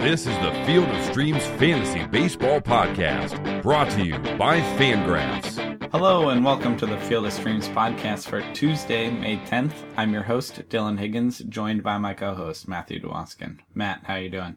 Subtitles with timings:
[0.00, 5.90] This is the Field of Streams Fantasy Baseball Podcast, brought to you by Fangraphs.
[5.92, 9.74] Hello and welcome to the Field of Streams podcast for Tuesday, May 10th.
[9.98, 13.58] I'm your host, Dylan Higgins, joined by my co-host, Matthew Dwoskin.
[13.74, 14.56] Matt, how are you doing?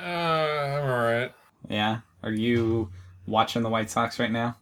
[0.00, 1.32] Uh, I'm alright.
[1.68, 2.00] Yeah?
[2.22, 2.90] Are you
[3.26, 4.56] watching the White Sox right now?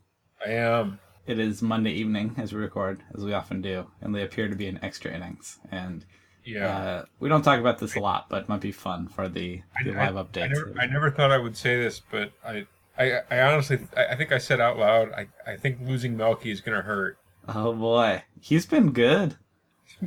[0.45, 0.99] I am.
[1.25, 4.57] It is Monday evening as we record, as we often do, and they appear to
[4.57, 5.61] be in extra innings.
[5.71, 6.05] And
[6.45, 6.67] Yeah.
[6.67, 9.63] uh, we don't talk about this a lot, but it might be fun for the,
[9.85, 10.45] the I, live updates.
[10.45, 12.67] I never, I never thought I would say this, but I,
[12.99, 16.51] I, I honestly, I, I think I said out loud, I, I think losing Melky
[16.51, 17.19] is going to hurt.
[17.49, 19.37] oh boy, he's been good.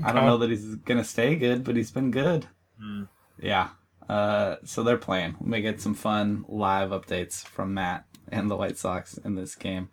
[0.04, 2.48] I don't know that he's gonna stay good, but he's been good.
[2.80, 3.04] Hmm.
[3.40, 3.70] Yeah.
[4.08, 5.36] Uh, so they're playing.
[5.40, 9.56] We may get some fun live updates from Matt and the White Sox in this
[9.56, 9.90] game.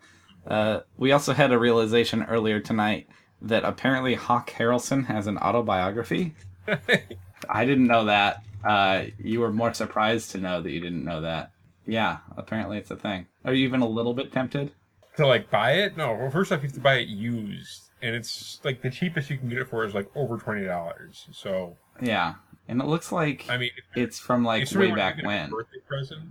[0.47, 3.09] Uh, we also had a realization earlier tonight
[3.45, 6.35] that apparently Hawk Harrelson has an autobiography.
[7.49, 8.43] I didn't know that.
[8.65, 11.53] Uh, you were more surprised to know that you didn't know that.
[11.87, 13.27] Yeah, apparently it's a thing.
[13.45, 14.73] Are you even a little bit tempted?
[15.19, 15.97] To like buy it?
[15.97, 16.15] No.
[16.15, 19.37] Well, first off, you have to buy it used, and it's like the cheapest you
[19.39, 21.27] can get it for is like over twenty dollars.
[21.33, 22.35] So Yeah,
[22.67, 25.25] and it looks like I mean, it's from like you sort of way back get
[25.25, 25.51] it as a when.
[25.51, 26.23] birthday present.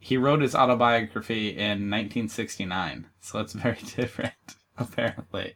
[0.00, 4.32] He wrote his autobiography in 1969, so it's very different,
[4.78, 5.54] apparently.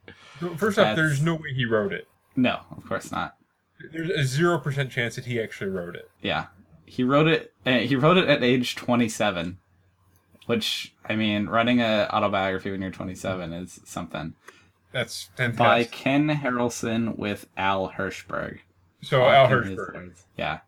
[0.56, 2.08] First off, there's no way he wrote it.
[2.36, 3.36] No, of course not.
[3.92, 6.10] There's a zero percent chance that he actually wrote it.
[6.22, 6.46] Yeah,
[6.86, 7.52] he wrote it.
[7.66, 9.58] Uh, he wrote it at age 27,
[10.46, 14.34] which I mean, writing a autobiography when you're 27 is something.
[14.92, 15.84] That's By.
[15.84, 18.60] Ken Harrelson with Al Hirshberg.
[19.02, 20.12] so Al Hirshberg.
[20.36, 20.60] Yeah,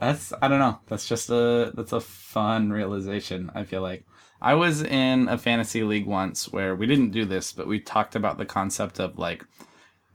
[0.00, 0.78] that's I don't know.
[0.86, 3.50] That's just a that's a fun realization.
[3.54, 4.04] I feel like
[4.42, 8.16] I was in a fantasy league once where we didn't do this, but we talked
[8.16, 9.44] about the concept of like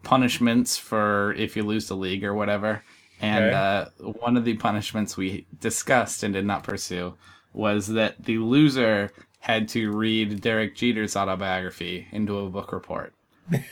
[0.04, 2.84] punishments for if you lose the league or whatever.
[3.22, 3.56] And Okay.
[3.56, 3.86] uh,
[4.20, 7.14] one of the punishments we discussed and did not pursue
[7.54, 13.14] was that the loser had to read Derek Jeter's autobiography into a book report.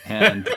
[0.06, 0.48] And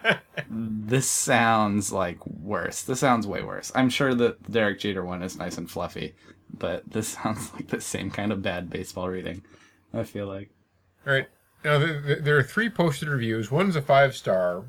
[0.50, 2.82] this sounds like worse.
[2.82, 3.70] This sounds way worse.
[3.74, 6.14] I'm sure that the Derek Jeter one is nice and fluffy,
[6.52, 9.42] but this sounds like the same kind of bad baseball reading.
[9.92, 10.50] I feel like.
[11.06, 11.26] All right.
[11.64, 13.50] Now th- th- there are three posted reviews.
[13.50, 14.64] One's a five star,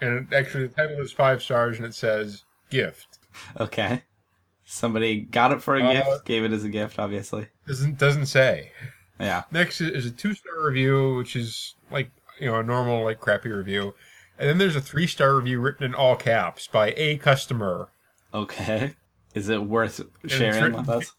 [0.00, 3.18] and actually the title is five stars, and it says gift.
[3.58, 4.02] Okay.
[4.64, 7.48] Somebody got it for a Uh, gift, gave it as a gift, obviously.
[7.66, 8.70] Doesn't doesn't say.
[9.20, 9.42] Yeah.
[9.50, 12.10] Next is a two star review, which is like
[12.40, 13.94] you know a normal like crappy review,
[14.38, 17.88] and then there's a three star review written in all caps by a customer.
[18.32, 18.94] Okay.
[19.34, 21.12] Is it worth sharing written- with us?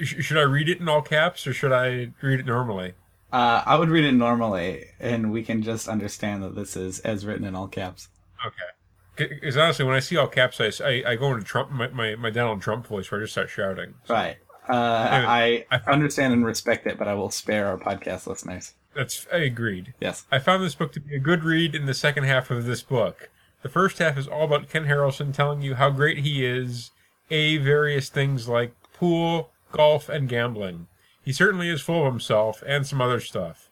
[0.00, 2.94] Should I read it in all caps or should I read it normally?
[3.32, 7.24] Uh, I would read it normally, and we can just understand that this is as
[7.24, 8.08] written in all caps.
[8.46, 9.28] Okay.
[9.34, 12.30] Because honestly, when I see all caps, I, I, go into Trump my, my, my
[12.30, 13.94] Donald Trump voice where I just start shouting.
[14.04, 14.36] So Right.
[14.68, 18.74] Uh, I, I- understand and respect it, but I will spare our podcast listeners.
[18.94, 19.94] That's I agreed.
[20.00, 20.26] Yes.
[20.30, 22.82] I found this book to be a good read in the second half of this
[22.82, 23.30] book.
[23.62, 26.90] The first half is all about Ken Harrelson telling you how great he is,
[27.30, 30.88] a various things like pool, golf, and gambling.
[31.24, 33.70] He certainly is full of himself and some other stuff.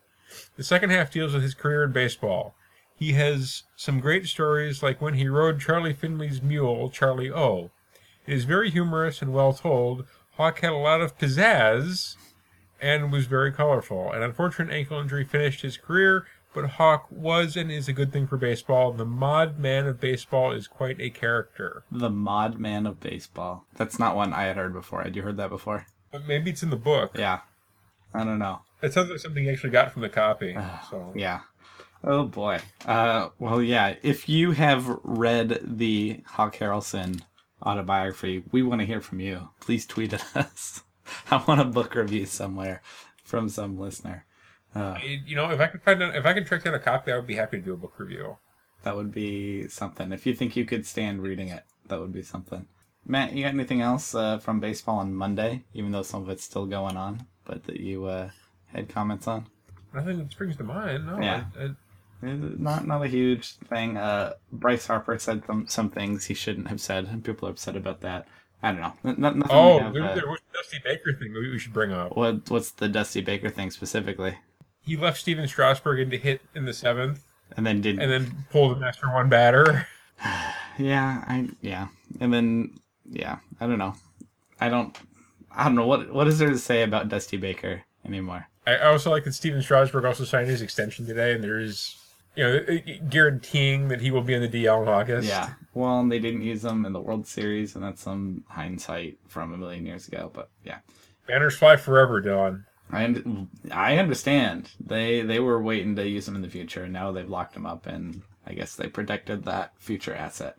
[0.57, 2.55] The second half deals with his career in baseball.
[2.95, 7.71] He has some great stories like when he rode Charlie Finley's mule, Charlie O.
[8.27, 10.07] It is very humorous and well told.
[10.37, 12.17] Hawk had a lot of pizzazz
[12.81, 14.13] and was very colorful.
[14.13, 18.27] An unfortunate ankle injury finished his career, but Hawk was and is a good thing
[18.27, 18.93] for baseball.
[18.93, 21.85] The mod man of baseball is quite a character.
[21.91, 23.67] The Mod Man of Baseball.
[23.77, 25.03] That's not one I had heard before.
[25.03, 25.87] Had you heard that before?
[26.11, 27.13] But maybe it's in the book.
[27.17, 27.41] Yeah.
[28.13, 28.61] I don't know.
[28.83, 30.57] It sounds like something he actually got from the copy.
[30.91, 31.41] So Yeah.
[32.03, 32.61] Oh boy.
[32.85, 33.95] Uh, well, yeah.
[34.03, 37.21] If you have read the Hawk Harrelson
[37.65, 39.51] autobiography, we want to hear from you.
[39.61, 40.83] Please tweet at us.
[41.31, 42.83] I want a book review somewhere
[43.23, 44.25] from some listener.
[44.75, 47.13] Uh, you know, if I could find out, if I could track down a copy,
[47.13, 48.37] I would be happy to do a book review.
[48.85, 50.13] that would be something.
[50.13, 52.67] If you think you could stand reading it, that would be something.
[53.07, 56.45] Matt, you got anything else uh, from baseball on Monday, even though some of it's
[56.45, 58.31] still going on, but that you uh,
[58.67, 59.47] had comments on?
[59.93, 61.07] Nothing that springs to mind.
[61.07, 61.21] No.
[61.21, 61.45] Yeah.
[61.59, 63.97] I, I, Not not a huge thing.
[63.97, 67.77] Uh, Bryce Harper said some, some things he shouldn't have said, and people are upset
[67.77, 68.29] about that.
[68.63, 68.93] I don't know.
[69.05, 71.93] N- nothing oh, have, there, uh, there was the Dusty Baker thing we should bring
[71.93, 72.15] up.
[72.17, 74.37] what what's the Dusty Baker thing specifically?
[74.83, 77.25] He left Stephen Strasburg in to hit in the seventh,
[77.57, 79.87] And then did and then pulled him after one batter.
[80.79, 81.89] yeah I yeah
[82.21, 82.79] and then
[83.11, 83.95] yeah I don't know
[84.61, 84.97] I don't
[85.51, 88.47] I don't know what what is there to say about Dusty Baker anymore.
[88.67, 91.97] I also like that Stephen Strasburg also signed his extension today, and there is
[92.37, 92.79] you know,
[93.09, 95.29] guaranteeing that he will be in the DL in August.
[95.29, 95.51] Yeah.
[95.75, 99.53] Well, and they didn't use them in the World Series, and that's some hindsight from
[99.53, 100.31] a million years ago.
[100.33, 100.79] But yeah,
[101.27, 102.65] Banners fly forever, Dylan.
[102.93, 103.15] I
[103.71, 104.71] I understand.
[104.85, 107.67] They they were waiting to use them in the future, and now they've locked them
[107.67, 110.59] up, and I guess they protected that future asset.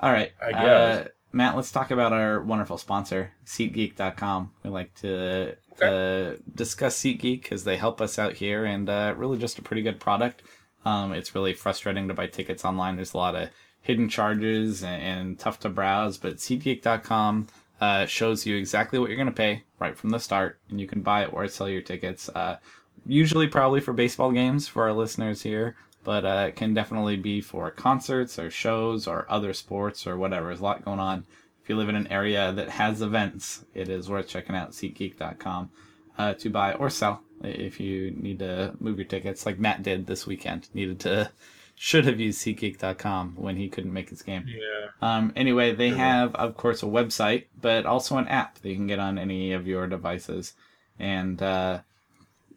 [0.00, 1.04] All right, I uh.
[1.34, 4.52] Matt, let's talk about our wonderful sponsor, SeatGeek.com.
[4.62, 9.38] We like to uh, discuss SeatGeek because they help us out here, and uh, really
[9.38, 10.42] just a pretty good product.
[10.84, 12.96] Um, it's really frustrating to buy tickets online.
[12.96, 13.48] There's a lot of
[13.80, 17.48] hidden charges and, and tough to browse, but SeatGeek.com
[17.82, 20.86] uh, shows you exactly what you're going to pay right from the start, and you
[20.86, 22.28] can buy or sell your tickets.
[22.28, 22.56] Uh,
[23.04, 25.74] usually, probably for baseball games for our listeners here,
[26.04, 30.46] but uh, it can definitely be for concerts or shows or other sports or whatever.
[30.46, 31.26] There's a lot going on.
[31.60, 35.70] If you live in an area that has events, it is worth checking out SeatGeek.com
[36.18, 40.06] uh, to buy or sell if you need to move your tickets, like Matt did
[40.06, 40.68] this weekend.
[40.72, 41.32] Needed to,
[41.74, 44.44] should have used SeatGeek.com when he couldn't make his game.
[44.46, 44.88] Yeah.
[45.00, 48.86] Um, anyway, they have, of course, a website, but also an app that you can
[48.86, 50.54] get on any of your devices.
[50.98, 51.80] And uh,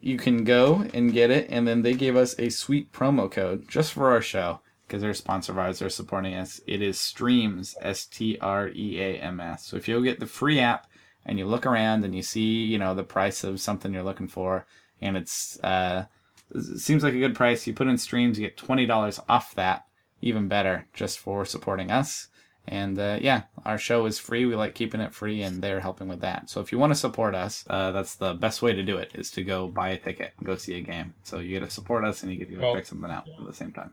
[0.00, 3.68] you can go and get it, and then they gave us a sweet promo code
[3.68, 6.60] just for our show because they're sponsor of ours, they're supporting us.
[6.66, 9.66] It is Streams, S T R E A M S.
[9.66, 10.86] So if you'll get the free app
[11.24, 14.28] and you look around and you see, you know, the price of something you're looking
[14.28, 14.66] for,
[15.00, 16.04] and it's uh,
[16.54, 19.54] it seems like a good price, you put in Streams, you get twenty dollars off
[19.54, 19.86] that,
[20.20, 22.28] even better, just for supporting us.
[22.68, 24.44] And uh, yeah, our show is free.
[24.44, 26.50] We like keeping it free, and they're helping with that.
[26.50, 29.12] So if you want to support us, uh, that's the best way to do it:
[29.14, 31.14] is to go buy a ticket and go see a game.
[31.22, 33.46] So you get to support us, and you get to Well, check something out at
[33.46, 33.92] the same time.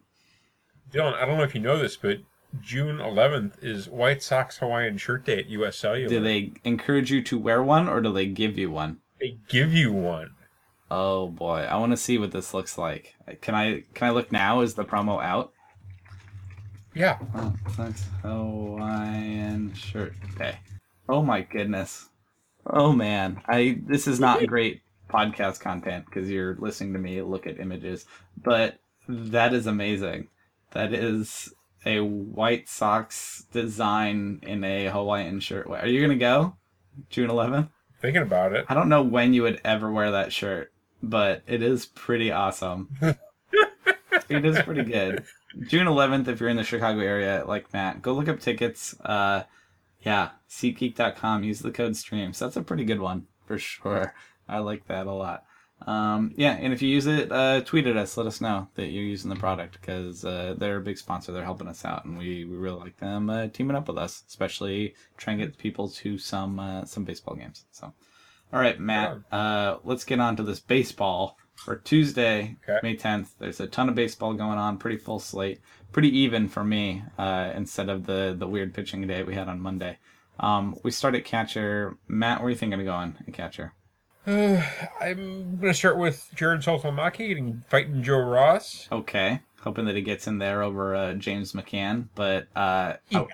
[0.91, 2.19] Dylan, I don't know if you know this, but
[2.61, 5.77] June 11th is White Sox Hawaiian Shirt Day at U.S.
[5.77, 6.09] Cellular.
[6.09, 8.99] Do they encourage you to wear one, or do they give you one?
[9.19, 10.31] They give you one.
[10.95, 13.15] Oh boy, I want to see what this looks like.
[13.41, 14.59] Can I can I look now?
[14.59, 15.51] Is the promo out?
[16.93, 17.17] Yeah.
[17.33, 20.13] Oh, that's Hawaiian shirt.
[20.35, 20.59] Okay.
[21.09, 22.09] Oh my goodness.
[22.67, 27.47] Oh man, I this is not great podcast content because you're listening to me look
[27.47, 28.05] at images,
[28.37, 30.27] but that is amazing.
[30.73, 31.51] That is
[31.87, 35.65] a White Sox design in a Hawaiian shirt.
[35.67, 36.55] Are you gonna go
[37.09, 37.69] June 11th?
[37.99, 38.65] Thinking about it.
[38.67, 40.72] I don't know when you would ever wear that shirt,
[41.03, 42.89] but it is pretty awesome.
[43.01, 45.23] it is pretty good.
[45.67, 48.99] June 11th, if you're in the Chicago area, like Matt, go look up tickets.
[49.01, 49.43] Uh,
[50.01, 51.43] yeah, SeatGeek.com.
[51.43, 52.39] Use the code STREAMS.
[52.39, 54.15] That's a pretty good one for sure.
[54.47, 55.45] I like that a lot.
[55.85, 58.15] Um, yeah, and if you use it, uh, tweet at us.
[58.15, 61.31] Let us know that you're using the product because uh, they're a big sponsor.
[61.31, 64.23] They're helping us out, and we, we really like them uh, teaming up with us,
[64.27, 67.65] especially trying to get people to some uh, some baseball games.
[67.71, 67.93] So,
[68.53, 72.79] all right, Matt, uh, let's get on to this baseball for Tuesday, Okay.
[72.83, 73.29] May 10th.
[73.39, 75.59] There's a ton of baseball going on, pretty full slate,
[75.91, 79.59] pretty even for me uh, instead of the the weird pitching day we had on
[79.59, 79.97] Monday.
[80.39, 81.97] Um, we start at catcher.
[82.07, 83.73] Matt, where are you thinking of going at catcher?
[84.25, 88.87] I'm going to start with Jarrod Saltalamacchia and fighting Joe Ross.
[88.91, 93.25] Okay, hoping that he gets in there over uh, James McCann, but uh, I,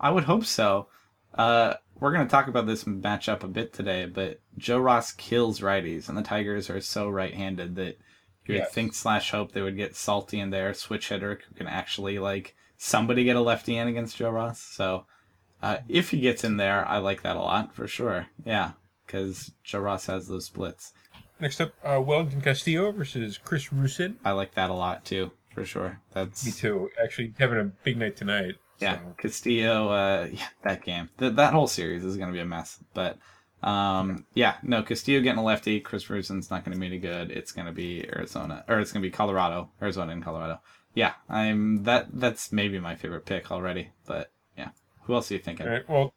[0.00, 0.88] I would hope so.
[1.34, 5.60] Uh, we're going to talk about this matchup a bit today, but Joe Ross kills
[5.60, 7.96] righties, and the Tigers are so right-handed that
[8.44, 8.72] you would Yes.
[8.72, 12.56] think slash hope they would get salty in there, switch hitter who can actually like
[12.76, 14.60] somebody get a lefty in against Joe Ross.
[14.60, 15.06] So
[15.62, 18.26] uh, if he gets in there, I like that a lot for sure.
[18.44, 18.72] Yeah,
[19.06, 20.92] because Joe Ross has those splits.
[21.38, 24.16] Next up, uh, Wellington Castillo versus Chris Rusin.
[24.24, 26.00] I like that a lot too, for sure.
[26.12, 26.90] That's Me too.
[27.00, 28.56] Actually, having a big night tonight.
[28.82, 29.14] Yeah, so.
[29.16, 29.88] Castillo.
[29.88, 31.08] Uh, yeah, that game.
[31.18, 32.78] Th- that whole series is going to be a mess.
[32.94, 33.18] But
[33.62, 35.80] um, yeah, no, Castillo getting a lefty.
[35.80, 37.30] Chris Rusin's not going to be any good.
[37.30, 40.60] It's going to be Arizona, or it's going to be Colorado, Arizona and Colorado.
[40.94, 42.08] Yeah, I'm that.
[42.12, 43.90] That's maybe my favorite pick already.
[44.06, 44.70] But yeah,
[45.02, 45.66] who else are you thinking?
[45.66, 45.88] All right.
[45.88, 46.14] Well,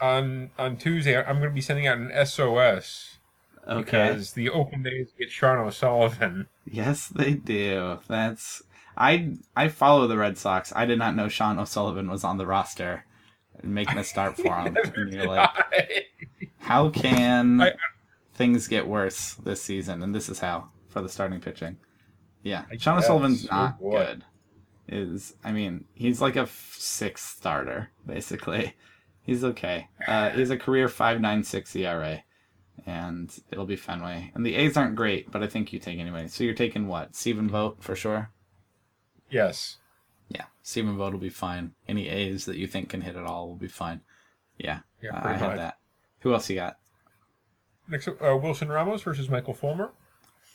[0.00, 3.18] on on Tuesday, I'm going to be sending out an SOS
[3.66, 4.08] okay.
[4.08, 6.48] because the open days get Sean O'Sullivan.
[6.64, 7.98] Yes, they do.
[8.08, 8.62] That's
[8.96, 9.34] I.
[9.56, 10.72] I follow the Red Sox.
[10.74, 13.04] I did not know Sean O'Sullivan was on the roster,
[13.62, 14.76] making a start for him.
[14.96, 15.50] And you're like,
[16.58, 17.72] How can I-
[18.34, 20.02] things get worse this season?
[20.02, 21.76] And this is how for the starting pitching.
[22.42, 23.04] Yeah, I Sean guess.
[23.04, 24.24] O'Sullivan's Oh, not good.
[24.88, 28.74] Is I mean he's like a f- sixth starter basically.
[29.24, 29.86] He's okay.
[30.08, 32.24] Uh, he's a career five nine six ERA,
[32.86, 34.32] and it'll be Fenway.
[34.34, 36.26] And the A's aren't great, but I think you take anyway.
[36.26, 37.14] So you're taking what?
[37.14, 38.30] Stephen Vogt for sure.
[39.32, 39.78] Yes.
[40.28, 41.72] Yeah, Stephen Vogt will be fine.
[41.88, 44.00] Any A's that you think can hit at all will be fine.
[44.58, 45.78] Yeah, Yeah, I have that.
[46.20, 46.78] Who else you got?
[47.88, 49.90] Next up, uh, Wilson Ramos versus Michael Fulmer.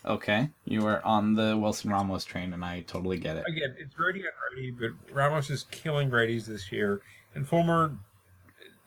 [0.05, 3.43] Okay, you are on the Wilson Ramos train, and I totally get it.
[3.48, 7.01] Again, it's righty on righty, but Ramos is killing righties this year,
[7.36, 7.98] and Fulmer,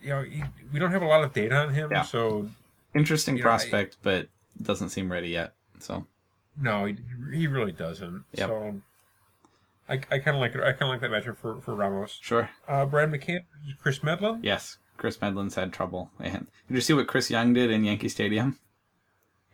[0.01, 0.43] you know, he,
[0.73, 2.03] we don't have a lot of data on him, Yeah.
[2.03, 2.49] so
[2.95, 4.29] Interesting You know, I- prospect, but
[4.63, 5.53] doesn't seem ready yet.
[5.79, 6.07] So
[6.61, 6.97] no, he,
[7.33, 8.25] he really doesn't.
[8.33, 8.49] Yep.
[8.49, 8.81] So
[9.91, 10.61] I, I kind of like it.
[10.63, 12.19] I kind of like that matchup for, for Ramos.
[12.23, 13.41] sure, Uh, Brad McCann,
[13.83, 14.41] Kris Medlen.
[14.43, 14.79] yes.
[14.97, 16.11] Kris Medlen's had trouble.
[16.21, 18.59] And did you see what Chris Young did in Yankee Stadium?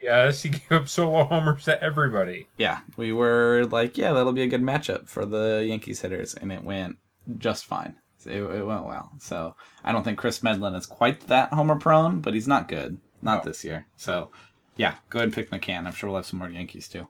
[0.03, 2.49] Yes, he gave up solo homers to everybody.
[2.59, 6.53] Yeah, we were like, yeah, that'll be a good matchup for the Yankees hitters, and
[6.53, 6.97] it went
[7.39, 7.95] just fine.
[8.27, 9.13] It, it went well.
[9.21, 12.99] So I don't think Kris Medlen is quite that homer prone, but he's not good.
[13.23, 13.51] Not No.
[13.51, 13.87] this year.
[13.97, 14.31] So
[14.77, 15.87] yeah, go ahead and pick McCann.
[15.87, 17.07] I'm sure we'll have some more Yankees too.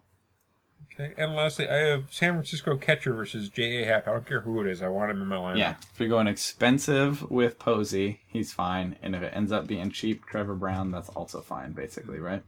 [0.98, 3.84] Okay, and lastly, I have San Francisco catcher versus J.A.
[3.84, 4.08] Happ.
[4.08, 4.80] I don't care who it is.
[4.80, 5.58] I want him in my lineup.
[5.58, 8.96] Yeah, if you're going expensive with Posey, he's fine.
[9.02, 12.42] And if it ends up being cheap, Trevor Brown, that's also fine, basically, right?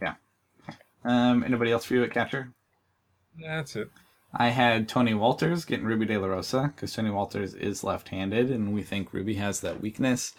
[0.00, 0.14] Yeah.
[1.04, 2.52] Um, anybody else for you at catcher?
[3.38, 3.90] That's it.
[4.32, 8.72] I had Tony Wolters getting Rubby De La Rosa because Tony Wolters is left-handed, and
[8.72, 10.34] we think Rubby has that weakness,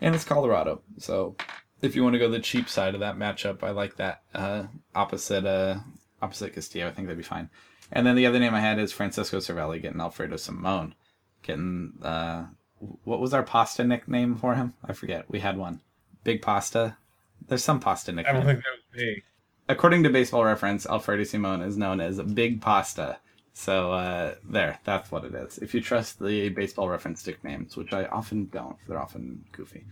[0.00, 0.82] and it's Colorado.
[0.98, 1.36] So,
[1.82, 4.64] if you want to go the cheap side of that matchup, I like that uh,
[4.94, 5.78] opposite uh,
[6.20, 6.88] opposite Castillo.
[6.88, 7.50] I think that'd be fine.
[7.90, 10.94] And then the other name I had is Francisco Cervelli getting Alfredo Simon,
[11.42, 12.46] getting uh,
[13.04, 14.74] what was our pasta nickname for him?
[14.84, 15.30] I forget.
[15.30, 15.80] We had one.
[16.24, 16.96] Big Pasta.
[17.46, 18.36] There's some pasta nickname.
[18.36, 19.22] I don't think that was me.
[19.68, 23.18] According to Baseball Reference, Alfredo Simon is known as Big Pasta.
[23.52, 25.58] So uh, there, that's what it is.
[25.58, 29.84] If you trust the Baseball Reference nicknames, which I often don't, they're often goofy.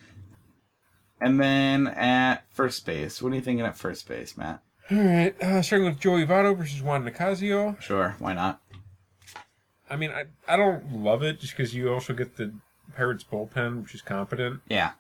[1.21, 4.63] And then at first base, what are you thinking at first base, Matt?
[4.91, 7.77] All right, uh, starting with Joey Votto versus Juan Nicasio.
[7.81, 8.61] Sure, why not?
[9.91, 12.53] I mean, I I don't love it just because you also get the
[12.97, 14.93] Pirates bullpen, which is competent, Yeah,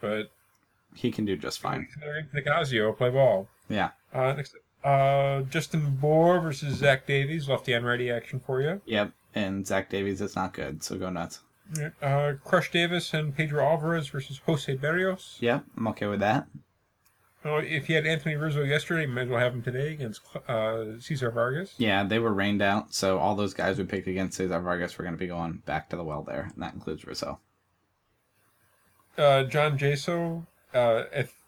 [0.00, 0.30] but
[0.94, 1.88] he can do just fine.
[2.34, 3.48] Nicasio play ball.
[3.68, 4.54] Yeah, Uh, next,
[4.84, 8.80] uh, Justin Bour versus Zach Davies, lefty on righty action for you.
[8.86, 9.12] yep.
[9.34, 11.40] And Zach Davies is not good, so go nuts.
[12.02, 15.36] Uh, Crush Davis and Pedro Alvarez versus Jose Berrios.
[15.40, 16.46] Yeah, I'm okay with that.
[17.44, 20.22] Well, if you had Anthony Rizzo yesterday, you might as well have him today against
[20.48, 21.74] uh, Cesar Vargas.
[21.78, 25.04] Yeah, they were rained out, so all those guys we picked against Cesar Vargas were
[25.04, 27.38] going to be going back to the well there, and that includes Rizzo.
[29.16, 31.04] Uh, John Jaso, uh,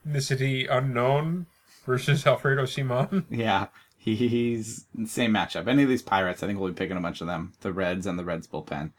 [0.06, 1.46] ethnicity unknown
[1.84, 3.26] versus Alfredo Simon.
[3.30, 3.66] Yeah,
[3.98, 5.66] he, he's same matchup.
[5.66, 7.52] Any of these Pirates, I think we'll be picking a bunch of them.
[7.62, 8.92] The Reds and the Reds bullpen.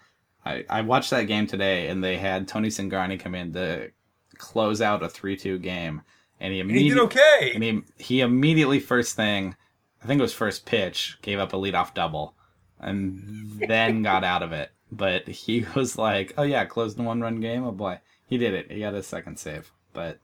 [0.45, 3.91] I, I watched that game today, and they had Tony Cingrani come in to
[4.37, 6.01] close out a three-two game,
[6.39, 7.51] and he And he did immediately okay.
[7.53, 9.55] and he he immediately first thing,
[10.03, 12.35] I think it was first pitch, gave up a leadoff double,
[12.79, 14.71] and then got out of it.
[14.91, 17.63] But he was like, "Oh yeah, closed the one-run game.
[17.63, 18.71] Oh boy, he did it.
[18.71, 20.19] He got his second save." But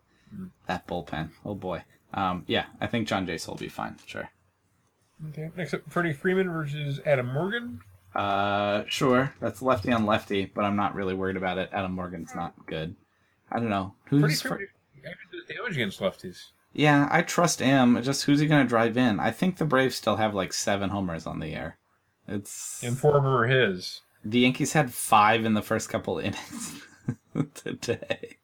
[0.66, 1.84] that bullpen, oh boy.
[2.14, 3.98] Um, yeah, I think John Jace will be fine.
[4.06, 4.30] Sure.
[5.30, 5.50] Okay.
[5.56, 7.82] Next up, Freddie Freeman versus Adam Morgan.
[8.18, 9.34] Uh, sure.
[9.40, 11.70] That's lefty on lefty, but I'm not really worried about it.
[11.72, 12.96] Adam Morgan's not good.
[13.52, 14.42] I don't know who's.
[14.42, 16.38] Freeman actually does damage against lefties.
[16.74, 18.02] Yeah, I trust him.
[18.04, 19.20] Just who's he going to drive in?
[19.20, 21.78] I think the Braves still have like seven homers on the year.
[22.28, 24.02] It's And four of them are his.
[24.26, 26.82] the Yankees had five in the first couple innings
[27.54, 28.38] today.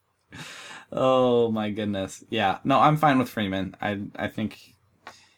[0.92, 2.24] Oh my goodness.
[2.30, 2.58] Yeah.
[2.64, 3.76] No, I'm fine with Freeman.
[3.80, 4.74] I I think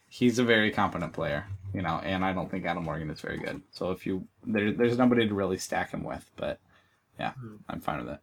[0.09, 3.37] he's a very competent player, you know, and I don't think Adam Morgan is very
[3.38, 3.61] good.
[3.71, 6.59] So if you there, there's nobody to really stack him with, but
[7.21, 7.33] yeah,
[7.68, 8.21] I'm fine with it.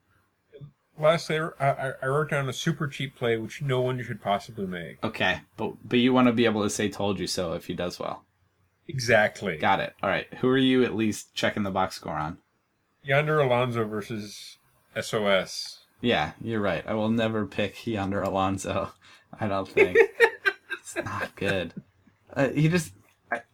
[0.97, 4.65] Lastly, I, I- I wrote down a super cheap play which no one should possibly
[4.65, 5.03] make.
[5.03, 7.73] Okay, but but you want to be able to say "told you so" if he
[7.75, 8.25] does well.
[8.87, 9.57] Exactly.
[9.57, 9.93] Got it.
[10.03, 10.27] All right.
[10.41, 12.37] Who are you at least checking the box score on?
[13.03, 14.57] Yonder Alonso versus
[14.99, 15.79] SOS.
[16.01, 16.83] Yeah, you're right.
[16.85, 18.91] I will never pick Yonder Alonso.
[19.39, 19.97] I don't think
[20.79, 21.73] it's not good.
[22.33, 22.91] Uh, he just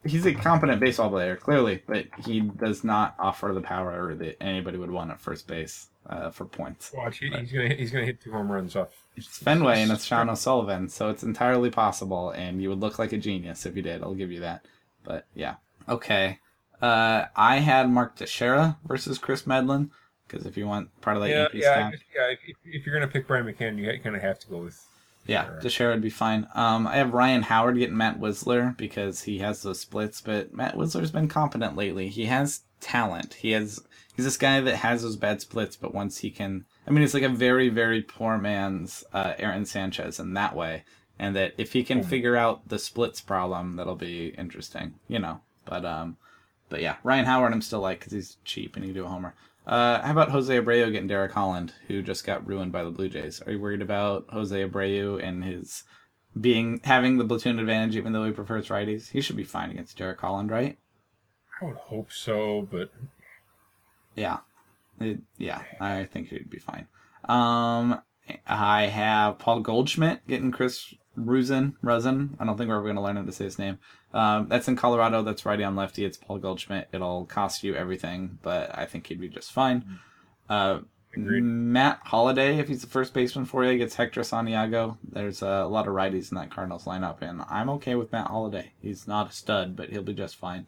[0.05, 4.77] he's a competent baseball player, clearly, but he does not offer the power that anybody
[4.77, 6.91] would want at first base uh, for points.
[6.95, 8.89] Watch, he, he's gonna he's gonna hit two home runs off.
[9.15, 13.11] It's Fenway and it's Sean O'Sullivan, so it's entirely possible, and you would look like
[13.13, 14.01] a genius if you did.
[14.03, 14.65] I'll give you that.
[15.03, 15.55] But yeah,
[15.87, 16.39] okay.
[16.81, 19.91] Uh, I had Mark Teixeira versus Kris Medlen
[20.27, 22.27] because if you want part of that Yeah, yeah, I stack- guess- yeah.
[22.47, 24.85] If, if you're gonna pick Brian McCann, you kind of have to go with.
[25.29, 25.59] Yeah, Sure.
[25.61, 26.47] Teixeira would be fine.
[26.55, 30.75] Um, I have Ryan Howard getting Matt Wisler because he has those splits, but Matt
[30.75, 32.09] Wisler's been competent lately.
[32.09, 33.35] He has talent.
[33.35, 33.79] He has
[34.15, 37.13] he's this guy that has those bad splits, but once he can, I mean, it's
[37.13, 40.83] like a very very poor man's uh, Aaron Sanchez in that way,
[41.17, 45.41] and that if he can figure out the splits problem, that'll be interesting, you know.
[45.65, 46.17] But um,
[46.69, 49.09] but yeah, Ryan Howard I'm still like because he's cheap and he can do a
[49.09, 49.35] homer.
[49.67, 53.09] Uh, how about Jose Abreu getting Derek Holland, who just got ruined by the Blue
[53.09, 53.41] Jays?
[53.45, 55.83] Are you worried about Jose Abreu and his
[56.39, 59.09] being having the platoon advantage, even though he prefers righties.
[59.09, 60.77] He should be fine against Derek Holland, right?
[61.61, 62.91] I would hope so, but
[64.15, 64.39] Yeah,
[64.99, 66.87] It- yeah, I think he'd be fine.
[67.25, 68.01] Um,
[68.47, 71.75] I have Paul Goldschmidt getting Chris Rusin.
[71.83, 72.35] Rusin.
[72.39, 73.79] I don't think we're ever going to learn how to say his name.
[74.13, 75.21] Um, that's in Colorado.
[75.21, 76.03] That's righty on lefty.
[76.05, 76.89] It's Paul Goldschmidt.
[76.91, 79.99] It'll cost you everything, but I think he'd be just fine.
[80.49, 80.79] Uh,
[81.15, 84.97] Matt Holliday, if he's the first baseman for you, gets Hector Santiago.
[85.03, 88.73] There's a lot of righties in that Cardinals lineup, and I'm okay with Matt Holliday.
[88.81, 90.67] He's not a stud, but he'll be just fine.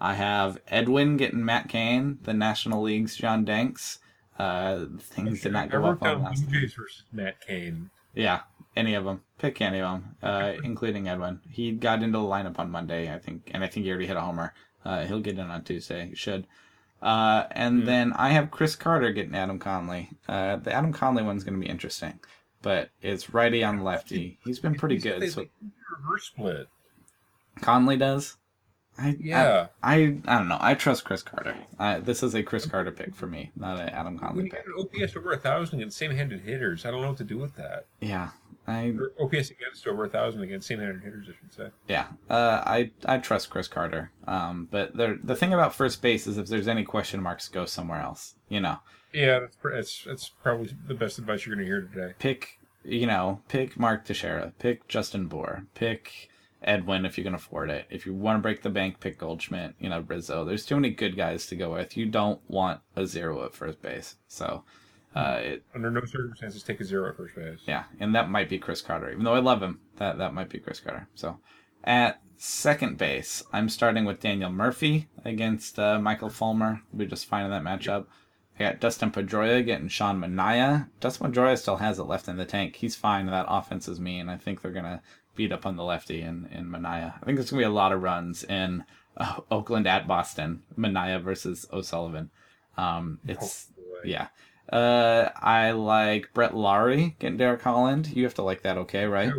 [0.00, 3.98] I have Edwin getting Matt Cain, the National League's John Danks.
[4.38, 6.44] Uh, things did not go up on last.
[6.44, 7.90] Versus Matt Cain.
[8.14, 8.40] Yeah,
[8.76, 9.22] any of them.
[9.38, 11.40] Pick any of them, uh, including Edwin.
[11.50, 14.16] He got into the lineup on Monday, I think, and I think he already hit
[14.16, 14.54] a homer.
[14.84, 16.08] Uh, he'll get in on Tuesday.
[16.08, 16.46] He should.
[17.00, 20.10] Uh, and then I have Chris Carter getting Adam Conley.
[20.28, 22.20] Uh, the Adam Conley one's going to be interesting,
[22.62, 24.38] but it's righty on lefty.
[24.44, 25.28] He's been pretty good.
[25.32, 25.46] So
[25.98, 26.68] reverse split.
[27.60, 28.36] Conley does.
[28.98, 29.68] I, Yeah.
[29.82, 30.58] I, I I don't know.
[30.60, 31.56] I trust Chris Carter.
[31.78, 34.50] I, this is a Chris Carter pick for me, not an Adam When Conley you
[34.50, 34.64] pick.
[34.66, 37.38] get an OPS over a thousand against same-handed hitters, I don't know what to do
[37.38, 37.86] with that.
[38.00, 38.30] Yeah,
[38.66, 41.68] I Or OPS against over a thousand against same-handed hitters, I should say.
[41.88, 44.10] Yeah, uh, I I trust Chris Carter.
[44.26, 47.64] Um, but the the thing about first base is if there's any question marks, go
[47.64, 48.34] somewhere else.
[48.48, 48.78] You know,
[49.12, 52.14] Yeah, that's that's, that's probably the best advice you're going to hear today.
[52.18, 56.28] pick you know pick Mark Teixeira, pick Justin Bour, pick
[56.64, 57.86] Edwin if you can afford it.
[57.90, 59.74] If you want to break the bank, pick Goldschmidt.
[59.78, 60.44] You know Rizzo.
[60.44, 61.96] There's too many good guys to go with.
[61.96, 64.16] You don't want a zero at first base.
[64.28, 64.64] So,
[65.14, 67.60] uh, it, Under no circumstances, take a zero at first base.
[67.66, 69.10] Yeah, and that might be Chris Carter.
[69.10, 71.08] Even though I love him, that that might be Chris Carter.
[71.14, 71.38] So,
[71.84, 76.82] at second base, I'm starting with Daniel Murphy against uh, Michael Fulmer.
[76.92, 78.06] We'll be just fine in that matchup.
[78.58, 80.88] I got Dustin Pedroia getting Sean Manaea.
[81.00, 82.76] Dustin Pedroia still has it left in the tank.
[82.76, 83.26] He's fine.
[83.26, 84.28] That offense is mean.
[84.28, 85.02] I think they're gonna
[85.34, 87.14] beat up on the lefty in in Manaea.
[87.20, 88.84] I think there's gonna be a lot of runs in
[89.16, 90.62] uh, Oakland at Boston.
[90.78, 92.30] Manaya versus O'Sullivan.
[92.76, 94.10] Um, it's Hopefully.
[94.12, 94.28] yeah.
[94.72, 98.08] Uh, I like Brett Lawrie getting Derek Holland.
[98.14, 99.30] You have to like that, okay, right?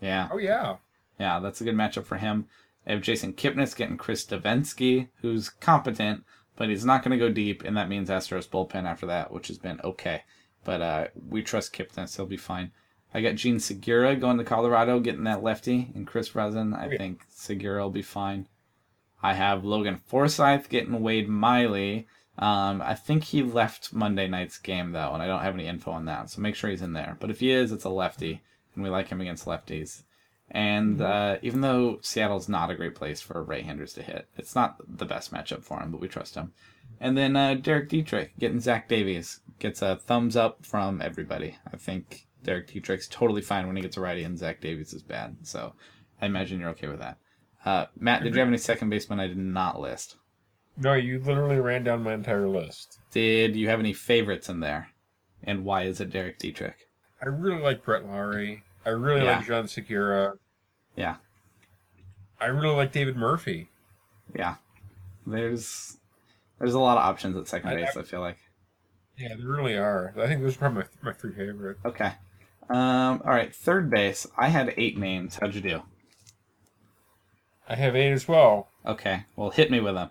[0.00, 0.76] Yeah, Oh, yeah.
[1.18, 2.46] yeah, that's a good matchup for him.
[2.86, 6.22] I have Jason Kipnis getting Chris Devenski, who's competent,
[6.56, 9.48] but he's not going to go deep, and that means Astros bullpen after that, which
[9.48, 10.22] has been okay.
[10.64, 12.70] But uh, we trust Kipnis; he'll be fine.
[13.14, 16.76] I got Jean Segura going to Colorado, getting that lefty, and Chris Rusin.
[16.76, 16.98] I Yeah.
[16.98, 18.46] think Segura will be fine.
[19.22, 22.06] I have Logan Forsythe getting Wade Miley.
[22.38, 25.90] Um, I think he left Monday night's game though, and I don't have any info
[25.90, 27.16] on that, so make sure he's in there.
[27.18, 28.42] But if he is, it's a lefty,
[28.74, 30.02] and we like him against lefties.
[30.50, 34.76] And uh, even though Seattle's not a great place for right-handers to hit, it's not
[34.86, 36.52] the best matchup for him, but we trust him.
[37.00, 41.56] And then uh, Derek Dietrich getting Zach Davies gets a thumbs up from everybody.
[41.70, 45.02] I think Derek Dietrich's totally fine when he gets a righty, and Zach Davies is
[45.02, 45.36] bad.
[45.42, 45.74] So
[46.20, 47.18] I imagine you're okay with that.
[47.64, 50.16] Uh, Matt, did you have any second baseman I did not list?
[50.76, 53.00] No, you literally ran down my entire list.
[53.10, 54.88] Did you have any favorites in there?
[55.42, 56.76] And why is it Derek Dietrich?
[57.20, 58.62] I really like Brett Lawrie.
[58.86, 59.38] I really Yeah.
[59.38, 60.34] like John Segura.
[60.96, 61.16] Yeah,
[62.40, 63.68] I really like David Murphy.
[64.34, 64.56] yeah.
[65.26, 65.98] There's
[66.58, 67.96] there's a lot of options at second I- base.
[67.96, 68.38] I feel like.
[69.18, 70.14] Yeah, there really are.
[70.16, 71.80] I think those are probably my, my three favorites.
[71.84, 72.12] Okay.
[72.68, 73.22] Um.
[73.24, 73.54] All right.
[73.54, 74.26] Third base.
[74.36, 75.38] I had eight names.
[75.40, 75.82] How'd you do?
[77.68, 78.68] I have eight as well.
[78.86, 79.24] Okay.
[79.36, 80.10] Well, hit me with them.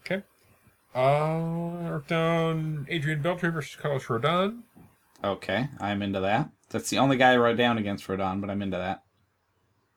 [0.00, 0.22] Okay.
[0.94, 4.62] Uh, I wrote down Adrian Beltre versus Carlos Rodon.
[5.22, 5.68] Okay.
[5.80, 6.50] I'm into that.
[6.70, 9.02] That's the only guy I wrote down against Rodon, but I'm into that.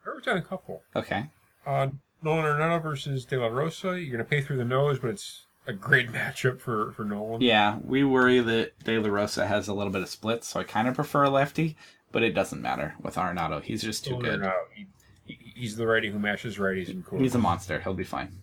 [0.05, 0.83] I wrote down a couple.
[0.95, 1.29] Okay.
[1.65, 1.87] Uh,
[2.21, 3.99] Nolan Arenado versus De La Rosa.
[3.99, 7.41] You're going to pay through the nose, but it's a great matchup for, for Nolan.
[7.41, 10.63] Yeah, we worry that De La Rosa has a little bit of splits, so I
[10.63, 11.75] kind of prefer a lefty,
[12.11, 13.61] but it doesn't matter with Arenado.
[13.63, 14.51] He's just too Nolan good.
[14.73, 14.87] He,
[15.25, 17.21] he- he's the righty who matches righties in court.
[17.21, 17.79] He's a monster.
[17.79, 18.33] He'll be fine.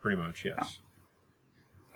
[0.00, 0.78] Pretty much, yes.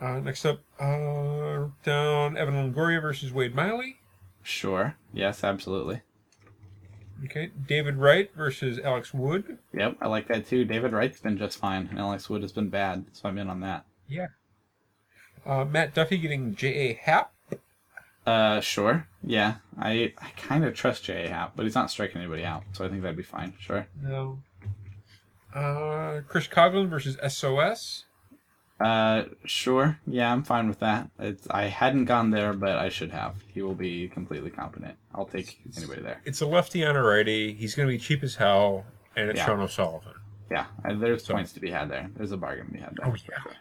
[0.00, 3.96] Uh, next up, uh, down Evan Longoria versus Wade Miley.
[4.42, 4.94] Sure.
[5.12, 6.02] Yes, absolutely.
[7.24, 9.58] Okay, David Wright versus Alex Wood.
[9.74, 10.64] Yep, I like that too.
[10.64, 13.58] David Wright's been just fine, and Alex Wood has been bad, so I'm in on
[13.60, 13.84] that.
[14.06, 14.28] Yeah.
[15.48, 16.94] Uh, Matt Duffy getting J.A.
[17.02, 17.32] Happ.
[18.26, 19.08] Uh, sure.
[19.24, 21.28] Yeah, I I kind of trust J.A.
[21.30, 23.54] Happ, but he's not striking anybody out, so I think that'd be fine.
[23.58, 23.86] Sure.
[24.02, 24.40] No.
[25.54, 28.04] Uh, Chris Coghlan versus SOS.
[28.78, 29.98] Uh, sure.
[30.06, 31.10] Yeah, I'm fine with that.
[31.18, 33.36] It's I hadn't gone there, but I should have.
[33.48, 34.96] He will be completely competent.
[35.14, 36.20] I'll take anybody there.
[36.26, 37.54] It's a lefty on a righty.
[37.54, 38.84] He's going to be cheap as hell,
[39.16, 39.46] and it's Yeah.
[39.46, 40.12] Sean O'Sullivan.
[40.50, 42.08] Yeah, and there's So- points to be had there.
[42.14, 43.08] There's a bargain to be had there.
[43.10, 43.52] Oh, yeah.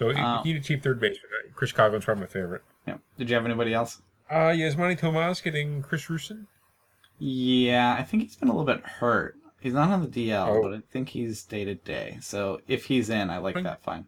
[0.00, 1.26] So Uh, you need a cheap third baseman.
[1.46, 2.62] Uh, Chris Coghlan's probably my favorite.
[2.86, 2.96] Yeah.
[3.18, 4.00] Did you have anybody else?
[4.30, 6.46] Uh, Yasmany Tomas getting Chris Rusin.
[7.18, 9.36] Yeah, I think he's been a little bit hurt.
[9.60, 10.62] He's not on the DL, Oh.
[10.62, 12.16] but I think he's day to day.
[12.22, 13.64] So if he's in, I like Fine.
[13.64, 14.06] that fine.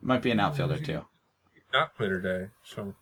[0.00, 1.04] Might be an outfielder too.
[1.74, 2.94] Not play today, so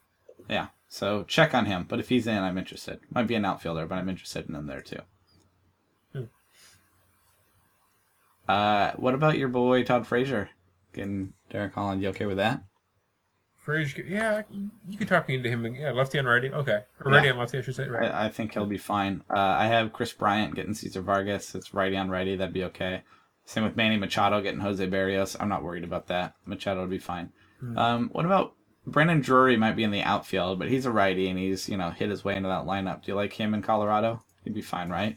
[0.49, 0.69] Yeah.
[0.89, 1.85] So check on him.
[1.89, 2.99] But if he's in, I'm interested.
[3.15, 5.03] Might be an outfielder, but I'm interested in him there too.
[6.13, 6.25] Hmm.
[8.49, 10.51] Uh, what about your boy Todd Frazier?
[10.99, 12.61] Getting Derek Holland, you okay with that?
[13.57, 14.03] Frazier.
[14.03, 14.43] Yeah,
[14.89, 15.65] you, could talk me into him.
[15.77, 16.51] Yeah, lefty and righty.
[16.51, 17.31] Okay, or righty Yeah.
[17.31, 17.87] and lefty, I should say.
[17.87, 18.11] Right.
[18.11, 19.23] I, I think he'll be fine.
[19.31, 21.55] Uh, I have Kris Bryant getting Cesar Vargas.
[21.55, 22.35] It's righty on righty.
[22.35, 23.03] That'd be okay.
[23.45, 25.37] Same with Manny Machado getting Jose Berrios.
[25.39, 26.35] I'm not worried about that.
[26.47, 27.31] Machado would be fine.
[27.77, 28.55] Um, what about
[28.87, 29.57] Brandon Drury?
[29.57, 32.25] Might be in the outfield, but he's a righty and he's you know hit his
[32.25, 33.05] way into that lineup.
[33.05, 34.25] Do you like him in Colorado?
[34.43, 35.17] He'd be fine, right?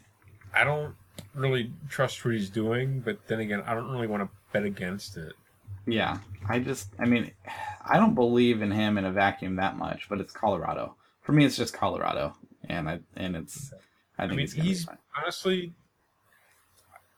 [0.54, 0.94] I don't
[1.34, 5.16] really trust what he's doing, but then again, I don't really want to bet against
[5.16, 5.32] it.
[5.86, 6.18] Yeah,
[6.48, 7.30] I just, I mean,
[7.88, 10.94] I don't believe in him in a vacuum that much, but it's Colorado.
[11.22, 12.36] For me, it's just Colorado,
[12.68, 13.72] and I and it's,
[14.18, 15.72] I I mean, it's gonna he's honestly.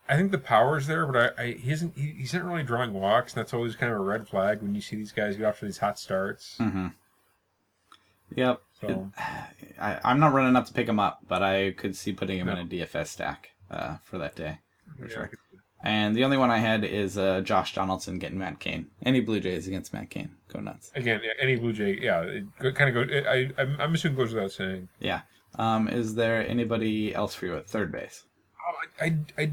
[0.06, 2.92] I think the power's there, but I, I he isn't he, he's not really drawing
[2.92, 5.46] walks, and that's always kind of a red flag when you see these guys get
[5.46, 6.56] off to these hot starts.
[6.58, 6.88] Mm-hmm.
[8.36, 8.60] Yep.
[8.80, 9.10] So
[9.80, 12.48] I, I'm not running up to pick him up, but I could see putting him
[12.48, 14.58] in a DFS stack uh, for that day.
[14.98, 15.24] For yeah, sure.
[15.24, 15.38] I could-
[15.86, 18.86] And the only one I had is uh, Josh Donaldson getting Matt Cain.
[19.04, 20.30] Any Blue Jays against Matt Cain.
[20.52, 20.90] Go nuts.
[20.94, 23.14] again, yeah, any Blue Jay, yeah, it kind of go.
[23.30, 24.88] I, I'm, I'm assuming goes without saying.
[24.98, 25.20] Yeah.
[25.58, 28.24] Um, is there anybody else for you at third base?
[28.66, 29.52] Oh, I, I, I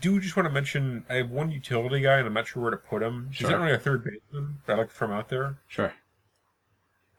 [0.00, 2.70] do just want to mention I have one utility guy, and I'm not sure where
[2.70, 3.28] to put him.
[3.30, 3.50] He's Sure.
[3.52, 5.56] not really a third baseman, but I like to throw him out there.
[5.66, 5.94] Sure.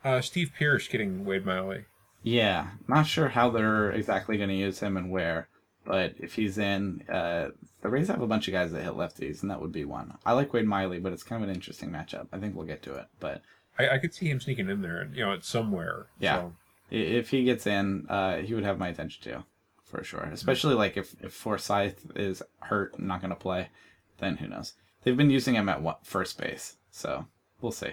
[0.04, 1.86] Uh, Steve Pearce getting Wade Miley.
[2.22, 2.68] Yeah.
[2.88, 5.48] Not sure how they're exactly going to use him and where,
[5.86, 7.50] but if he's in, uh,
[7.82, 10.18] the Rays have a bunch of guys that hit lefties, and that would be one.
[10.26, 12.28] I like Wade Miley, but it's kind of an interesting matchup.
[12.34, 13.42] I think we'll get to it, but
[13.78, 16.08] I, I could see him sneaking in there, you know, at somewhere.
[16.20, 16.36] Yeah.
[16.36, 16.54] So,
[16.92, 19.44] If he gets in, uh, he would have my attention too,
[19.84, 20.24] for sure.
[20.32, 23.70] Especially like if if Forsythe is hurt and not going to play,
[24.18, 24.74] then who knows?
[25.04, 27.28] They've been using him at what first base, so
[27.62, 27.92] we'll see.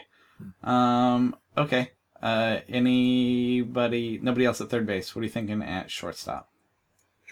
[0.62, 1.90] Um, okay.
[2.22, 4.18] Uh, anybody?
[4.22, 5.14] Nobody else at third base.
[5.14, 6.48] What are you thinking at shortstop?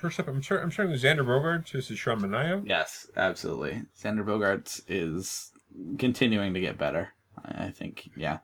[0.01, 1.73] Shortstop, I'm sure I'm starting with Xander Bogaerts.
[1.73, 2.63] This is Sean Manaea.
[2.67, 3.83] Yes, absolutely.
[4.03, 5.53] Xander Bogaerts is
[5.99, 7.13] continuing to get better.
[7.45, 8.39] I think, yeah,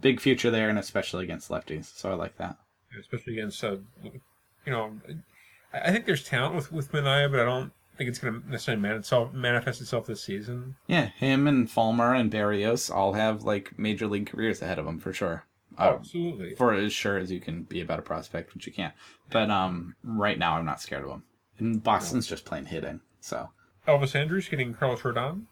[0.00, 1.96] big future there, and especially against lefties.
[1.96, 2.56] So I like that.
[2.98, 4.92] especially against uh, you know,
[5.72, 8.82] I think there's talent with with Manaea, but I don't think it's going to necessarily
[8.82, 10.74] man itself, manifest itself this season.
[10.86, 14.98] Yeah, him and Fulmer and Berrios all have like major league careers ahead of them
[14.98, 15.44] for sure.
[15.78, 16.54] Oh, Uh, absolutely.
[16.54, 18.94] for as sure as you can be about a prospect, which you can't.
[19.30, 21.22] But um, right now I'm not scared of him.
[21.58, 23.00] And Boston's just plain hitting.
[23.20, 23.50] So
[23.88, 25.42] Elvis Andrus getting Carlos Rodon.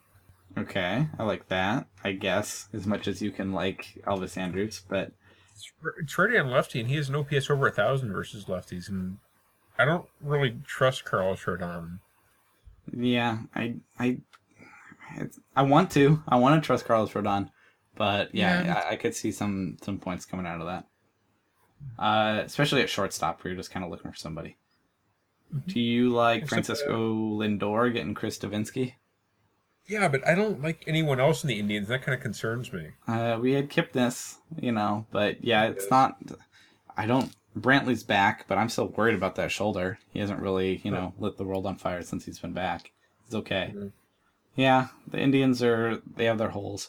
[0.56, 1.86] okay, I like that.
[2.02, 5.12] I guess as much as you can like Elvis Andrus, but
[5.54, 8.88] It's, it's righty and lefty, and he has an OPS over a thousand versus lefties,
[8.88, 9.18] and
[9.78, 11.98] I don't really trust Carlos Rodon.
[12.92, 14.18] yeah, I I
[15.56, 16.22] I want to.
[16.28, 17.50] I want to trust Carlos Rodon,
[17.96, 18.82] but yeah, Yeah.
[18.86, 20.86] I, I could see some some points coming out of that.
[21.98, 24.56] Uh, especially at shortstop, where you're just kind of looking for somebody.
[25.66, 28.94] Do you like Except, Francisco Lindor getting Chris Devenski?
[29.86, 31.88] Yeah, but I don't like anyone else in the Indians.
[31.88, 32.88] That kind of concerns me.
[33.06, 36.16] Uh, we had Kipnis, you know, but yeah, it's not.
[36.96, 37.34] I don't.
[37.56, 39.98] Brantley's back, but I'm still worried about that shoulder.
[40.12, 42.90] He hasn't really, you know, lit the world on fire since he's been back.
[43.26, 43.72] He's okay.
[43.76, 43.92] Mhm.
[44.56, 46.00] Yeah, the Indians are.
[46.16, 46.88] They have their holes.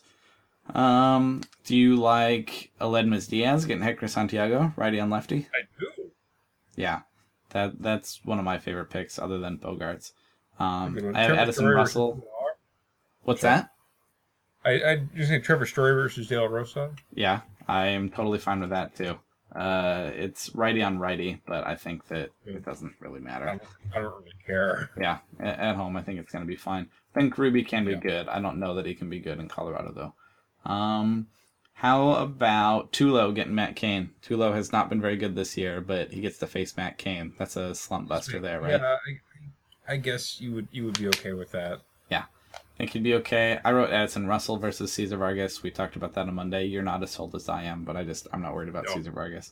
[0.74, 5.48] Um, do you like Aledmys Diaz getting Hector Santiago, righty on lefty?
[5.54, 5.88] I do.
[6.76, 7.02] Yeah,
[7.52, 10.12] that that's one of my favorite picks, other than Bogaerts.
[10.60, 12.28] Um, I have Trevor Edison Story Russell.
[13.24, 13.50] What's Sure.
[13.52, 13.70] that?
[14.66, 16.92] I I just think Trevor Story versus Dale Rosa.
[17.14, 19.20] Yeah, I am totally fine with that too.
[19.56, 23.46] Uh, it's righty on righty, but I think that it doesn't really I matter.
[23.46, 23.62] don't,
[23.96, 24.90] I don't really care.
[25.00, 26.90] Yeah, a- at home, I think it's going to be fine.
[27.16, 28.00] I think Rubby can be Yeah.
[28.00, 28.28] good.
[28.28, 30.14] I don't know that he can be good in Colorado though.
[30.66, 31.28] Um,
[31.74, 34.12] how about Tulo getting Matt Cain?
[34.24, 37.34] Tulo has not been very good this year, but he gets to face Matt Cain.
[37.38, 38.80] That's a slump buster there, right?
[38.80, 38.96] Yeah,
[39.88, 41.82] I, I guess you would you would be okay with that.
[42.10, 42.24] Yeah,
[42.54, 43.60] I think he'd be okay.
[43.64, 45.64] I wrote Addison Russell versus Cesar Vargas.
[45.64, 46.66] We talked about that on Monday.
[46.66, 48.94] You're not as sold as I am, but I just I'm not worried about No.
[48.96, 49.52] Cesar Vargas.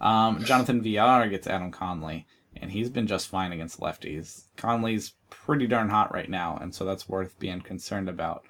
[0.00, 4.44] Um, Jonathan Villar gets Adam Conley, and he's been just fine against lefties.
[4.56, 8.44] Conley's pretty darn hot right now, and so that's worth being concerned about.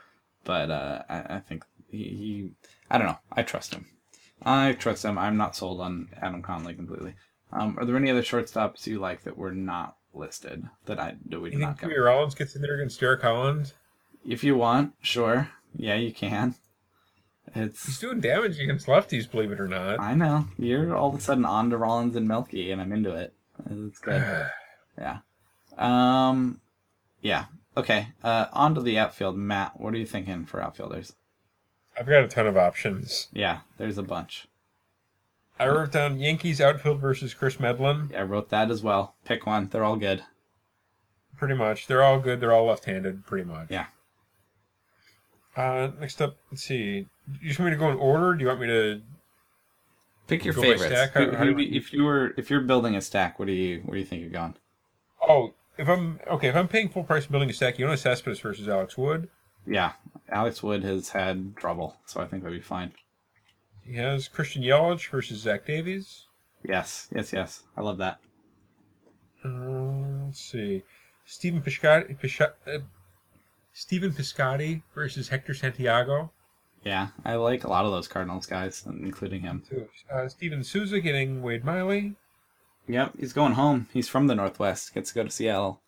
[0.44, 1.64] But uh, I, I think
[1.96, 2.50] he, he,
[2.90, 3.18] I don't know.
[3.32, 3.86] I trust him.
[4.42, 5.18] I trust him.
[5.18, 7.14] I'm not sold on Adam Conley completely.
[7.52, 11.40] Um, are there any other shortstops you like that were not listed that I that
[11.40, 11.92] we did You not think cover?
[11.92, 13.72] Jimmy Rollins gets in there against Derek Holland?
[14.26, 15.50] If you want, sure.
[15.76, 16.54] Yeah, you can.
[17.54, 20.00] It's He's doing damage against lefties, believe it or not.
[20.00, 20.46] I know.
[20.58, 23.34] You're all of a sudden on to Rollins and Melky, and I'm into it.
[23.70, 24.22] It's good.
[24.98, 25.18] yeah.
[25.76, 26.60] Um.
[27.20, 27.44] Yeah.
[27.76, 28.08] Okay.
[28.22, 28.46] Uh.
[28.52, 29.78] On to the outfield, Matt.
[29.80, 31.12] What are you thinking for outfielders?
[31.98, 33.28] I've got a ton of options.
[33.32, 34.46] Yeah, there's a bunch.
[35.58, 38.10] I wrote down Yankees outfield versus Kris Medlen.
[38.16, 39.14] I wrote that as well.
[39.24, 39.68] Pick one.
[39.68, 40.24] They're all good.
[41.36, 41.86] Pretty much.
[41.86, 42.40] They're all good.
[42.40, 43.68] They're all left-handed, pretty much.
[43.70, 43.86] Yeah.
[45.56, 47.06] Uh, next up, let's see.
[47.40, 48.34] You just want me to go in order?
[48.34, 49.00] Do you want me to?
[50.26, 50.84] Pick your favorites.
[50.86, 51.12] stack?
[51.12, 53.38] Who- How- who do do you- you- if you were if you're building a stack,
[53.38, 54.54] what do you where do you think you're going?
[55.28, 58.40] Oh, if I'm okay, if I'm paying full price building a stack, you Yoenis Cespedes
[58.40, 59.28] versus Alex Wood.
[59.66, 59.92] Yeah,
[60.28, 62.92] Alex Wood has had trouble, so I think that'd be fine.
[63.82, 66.26] He has Christian Yelich versus Zach Davies.
[66.62, 67.62] Yes, yes, yes.
[67.76, 68.18] I love that.
[69.44, 70.82] Uh, let's see.
[71.26, 72.78] Stephen Piscotty, uh,
[73.72, 76.30] Stephen Piscotty versus Hector Santiago.
[76.84, 79.62] Yeah, I like a lot of those Cardinals guys, including him.
[80.12, 82.14] Uh, Steven Souza getting Wade Miley.
[82.86, 83.88] Yep, he's going home.
[83.92, 84.92] He's from the Northwest.
[84.92, 85.80] Gets to go to Seattle.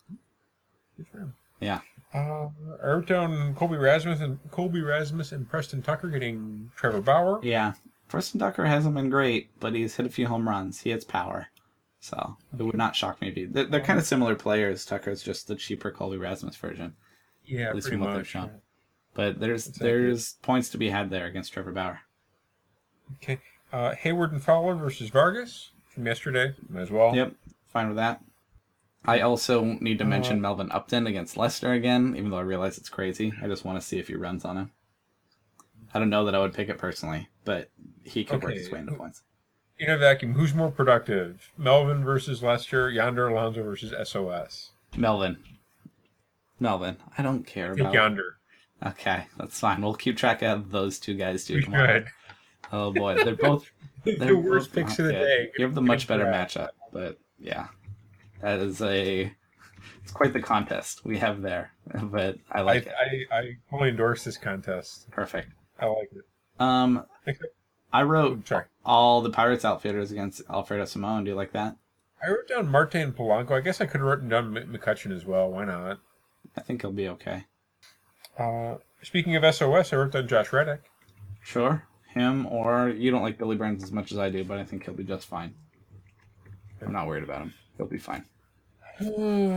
[0.97, 1.35] Good for him.
[1.59, 1.81] Yeah.
[2.13, 2.47] Uh,
[2.83, 3.07] wrote
[3.55, 7.39] Colby Rasmus and Colby Rasmus and Preston Tucker getting Trevor Bauer.
[7.43, 7.73] Yeah.
[8.07, 10.81] Preston Tucker hasn't been great, but he's hit a few home runs.
[10.81, 11.47] He hits power.
[11.99, 13.53] So it would not shock me if.
[13.53, 14.85] They're, they're kind of similar players.
[14.85, 16.95] Tucker's just the cheaper Colby Rasmus version.
[17.45, 18.51] Yeah, At least pretty from what they've shown.
[19.13, 21.99] But there's That's there's points to be had there against Trevor Bauer.
[23.15, 23.39] Okay.
[23.73, 26.53] Uh, Heyward and Fowler versus Vargas from yesterday.
[26.77, 27.15] As well.
[27.15, 27.33] Yep,
[27.65, 28.21] fine with that.
[29.07, 32.77] I also need to uh, mention Melvin Upton against Lester again, even though I realize
[32.77, 33.33] it's crazy.
[33.41, 34.71] I just want to see if he runs on him.
[35.93, 37.69] I don't know that I would pick it personally, but
[38.03, 39.23] he could work his way into points.
[39.79, 41.51] In a vacuum, who's more productive?
[41.57, 44.71] Melvin versus Lester, Yonder Alonso versus SOS.
[44.97, 45.37] Melvin.
[46.59, 46.97] Melvin.
[47.17, 47.93] I don't care Take about.
[47.93, 48.37] Yonder.
[48.85, 49.81] Okay, that's fine.
[49.81, 52.03] We'll keep track of those two guys too tomorrow.
[52.71, 53.71] Oh boy, they're both
[54.03, 55.19] they're the worst both picks of the good.
[55.19, 55.51] day.
[55.57, 57.67] You have the much better matchup, but yeah,
[58.41, 59.31] that is a
[60.03, 61.71] it's quite the contest we have there.
[62.03, 62.93] But I I, like it.
[63.31, 65.09] I, I fully endorse this contest.
[65.11, 65.49] Perfect.
[65.79, 66.25] I like it.
[66.59, 67.05] Um,
[67.93, 68.65] I wrote Sorry.
[68.85, 71.23] all the Pirates outfielders against Alfredo Simon.
[71.23, 71.77] Do you like that?
[72.21, 73.51] I wrote down Marte and Polanco.
[73.51, 75.49] I guess I could have written down McCutchen as well.
[75.49, 75.99] Why not?
[76.57, 77.45] I think he'll be okay.
[78.37, 80.81] Uh, speaking of SOS, I wrote down Josh Reddick.
[81.41, 84.63] Sure, him or you don't like Billy Burns as much as I do, but I
[84.63, 85.53] think he'll be just fine.
[86.81, 87.53] I'm not worried about him.
[87.77, 88.25] He'll be fine.
[88.99, 89.05] Uh,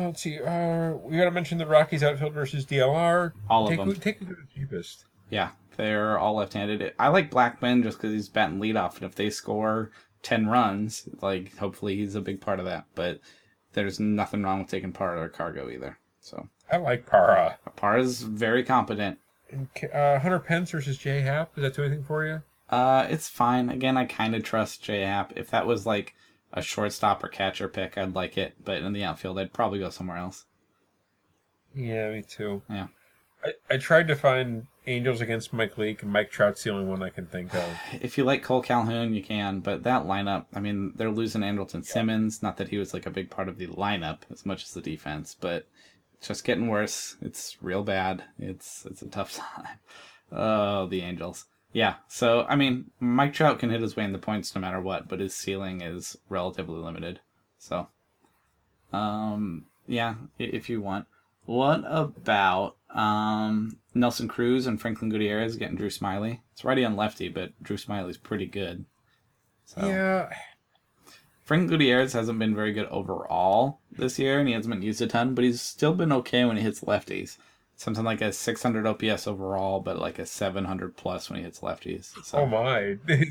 [0.07, 0.39] let's see.
[0.39, 3.33] Uh, we got to mention the Rockies outfield versus DLR.
[3.49, 3.89] All of them.
[3.89, 5.05] who- Take who's the cheapest.
[5.31, 6.93] Yeah, they're all left-handed.
[6.99, 9.91] I like Blackmon just because he's batting leadoff, and if they score
[10.23, 12.85] ten runs, like hopefully he's a big part of that.
[12.95, 13.21] But
[13.73, 15.99] there's nothing wrong with taking Parra or Cargo either.
[16.21, 17.59] So I like Parra.
[17.77, 19.19] Parra's very competent.
[19.51, 21.55] And, uh, Hunter Pence versus Jay Happ.
[21.55, 22.43] Does that do anything for you?
[22.69, 23.69] Uh, it's fine.
[23.71, 25.33] Again, I kind of trust J Happ.
[25.37, 26.15] If that was like
[26.53, 28.55] a shortstop or catcher pick, I'd like it.
[28.65, 30.45] But in the outfield, I'd probably go somewhere else.
[31.75, 32.63] Yeah, me too.
[32.69, 32.89] Yeah.
[33.45, 37.03] I, I tried to find Angels against Mike Leake, and Mike Trout's the only one
[37.03, 37.79] I can think of.
[38.01, 39.61] If you like Cole Calhoun, you can.
[39.61, 42.43] But that lineup, I mean, they're losing Andrelton Simmons.
[42.43, 44.81] Not that he was like a big part of the lineup as much as the
[44.81, 45.67] defense, but
[46.15, 47.17] it's just getting worse.
[47.23, 48.25] It's real bad.
[48.39, 49.79] It's it's a tough time.
[50.33, 51.47] Oh, the Angels.
[51.73, 51.95] Yeah.
[52.09, 55.09] So I mean, Mike Trout can hit his way in the points no matter what,
[55.09, 57.21] but his ceiling is relatively limited.
[57.59, 57.89] So,
[58.93, 61.07] um, yeah, if you want.
[61.47, 66.41] What about um, Nelson Cruz and Franklin Gutierrez getting Drew Smyly?
[66.53, 68.85] It's righty and lefty, but Drew Smyly's pretty good.
[69.65, 70.33] So Yeah,
[71.43, 75.09] Franklin Gutierrez hasn't been very good overall this year, and he hasn't been used a
[75.09, 77.39] ton, but he's still been okay when he hits lefties.
[77.81, 82.13] Something like a 600 OPS overall, but like a 700 plus when he hits lefties.
[82.23, 82.99] So oh my.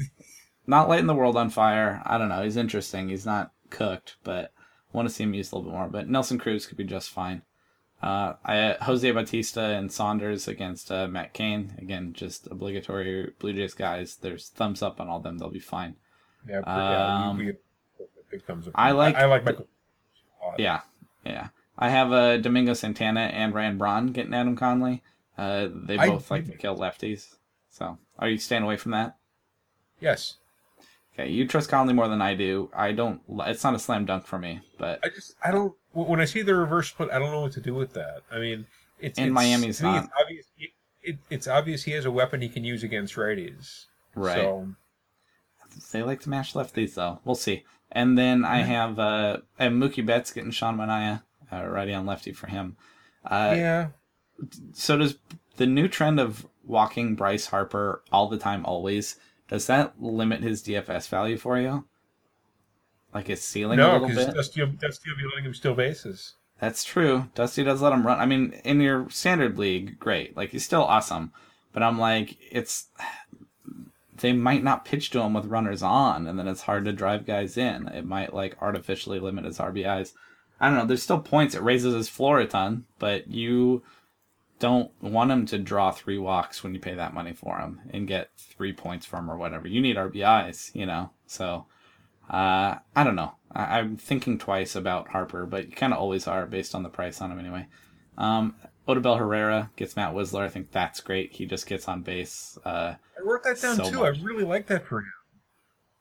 [0.65, 2.01] not lighting the world on fire.
[2.03, 2.41] I don't know.
[2.41, 3.09] He's interesting.
[3.09, 4.51] He's not cooked, but
[4.91, 5.87] I want to see him used a little bit more.
[5.87, 7.43] But Nelson Cruz could be just fine.
[8.01, 11.75] Uh, I, Jose Bautista and Saunders against uh, Matt Cain.
[11.77, 14.15] Again, just obligatory Blue Jays guys.
[14.15, 15.37] There's thumbs up on all them.
[15.37, 15.95] They'll be fine.
[16.49, 17.53] yeah, yeah Um, we, we,
[18.31, 18.73] big thumbs up.
[18.75, 19.67] I like I, like the- Michael.
[20.57, 20.81] Yeah,
[21.23, 21.49] yeah.
[21.79, 25.01] I have uh, Domingo Santana and Ryan Braun getting Adam Conley.
[25.37, 27.35] Uh, they I- both like to kill lefties.
[27.71, 29.15] So, are you staying away from that?
[30.01, 30.35] Yes,
[31.19, 32.69] Okay, you trust Conley more than I do.
[32.73, 33.21] I don't.
[33.39, 35.73] It's not a slam dunk for me, but I just I don't.
[35.91, 38.21] When I see the reverse split, I don't know what to do with that.
[38.31, 38.65] I mean,
[39.01, 40.05] it's in Miami's not.
[40.05, 40.45] It's obvious.
[40.57, 40.69] It,
[41.01, 43.85] it, it's obvious he has a weapon he can use against righties.
[44.15, 44.37] Right.
[44.37, 44.69] So
[45.91, 47.19] they like to mash lefties, though.
[47.25, 47.65] We'll see.
[47.91, 52.05] And then I have uh, I have Mookie Betts getting Sean Manaea, uh, righty on
[52.05, 52.75] lefty for him.
[53.25, 53.87] Uh, yeah,
[54.73, 55.17] So does
[55.57, 59.17] the new trend of walking Bryce Harper all the time, always?
[59.47, 61.85] Does that limit his DFS value for you?
[63.13, 64.33] like his ceiling a No, because.
[64.33, 66.35] Dusty, Dusty will be letting him steal bases.
[66.59, 67.29] That's true.
[67.35, 68.19] Dusty does let him run.
[68.19, 70.35] I mean, in your standard league, great.
[70.35, 71.31] Like he's still awesome.
[71.71, 72.87] But I'm like, it's
[74.17, 77.25] they might not pitch to him with runners on, and then it's hard to drive
[77.25, 77.87] guys in.
[77.87, 80.13] It might like artificially limit his RBIs.
[80.59, 80.85] I don't know.
[80.85, 81.55] There's still points.
[81.55, 83.83] It raises his floor a ton, but you
[84.59, 88.07] don't want him to draw three walks when you pay that money for him and
[88.07, 89.67] get three points from or whatever.
[89.69, 91.11] You need RBIs, you know.
[91.27, 91.65] So
[92.29, 93.35] uh, I don't know.
[93.53, 96.89] I- I'm thinking twice about Harper, but you kind of always are based on the
[96.89, 97.67] price on him anyway.
[98.17, 100.41] Um, Odubel Herrera gets Matt Wisler.
[100.41, 101.31] I think that's great.
[101.33, 102.57] He just gets on base.
[102.65, 103.99] Uh, I wrote that down So too.
[103.99, 104.19] much.
[104.19, 105.13] I really like that for him.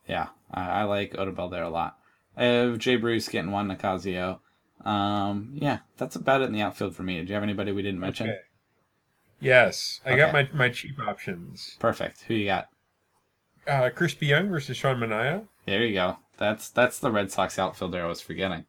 [0.08, 1.96] yeah, I, I like Odubel there a lot.
[2.36, 4.40] I have Jay Bruce getting one Nicasio.
[4.84, 7.20] Um, yeah, that's about it in the outfield for me.
[7.20, 8.28] Do you have anybody we didn't mention?
[8.28, 8.38] Okay.
[9.40, 11.76] Yes, I got my my cheap options.
[11.78, 12.22] Perfect.
[12.22, 12.68] Who you got?
[13.66, 15.46] Uh, Chris Young versus Sean Manaea.
[15.66, 16.16] There you go.
[16.38, 18.64] That's that's the Red Sox outfielder I was forgetting.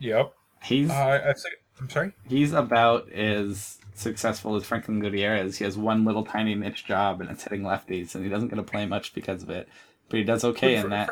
[0.00, 0.34] Yep.
[0.62, 1.32] He's Uh,
[1.80, 2.12] I'm sorry.
[2.28, 5.58] he's about as successful as Franklin Gutierrez.
[5.58, 8.56] He has one little tiny niche job, and it's hitting lefties, and he doesn't get
[8.56, 9.68] to play much because of it.
[10.08, 11.10] But he does okay For- in that.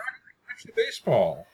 [0.58, 1.46] for baseball.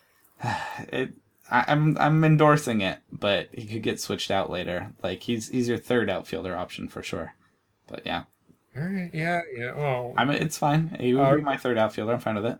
[0.92, 1.12] It,
[1.50, 4.92] I, I'm I'm endorsing it, but he could get switched out later.
[5.02, 7.34] Like he's he's your third outfielder option for sure.
[7.86, 8.24] But yeah,
[8.76, 9.10] All right.
[9.14, 9.40] Yeah.
[9.56, 9.74] Yeah.
[9.76, 10.96] Well, I mean it's fine.
[11.00, 12.12] He would Uh, be my third outfielder.
[12.12, 12.58] I'm fine with it.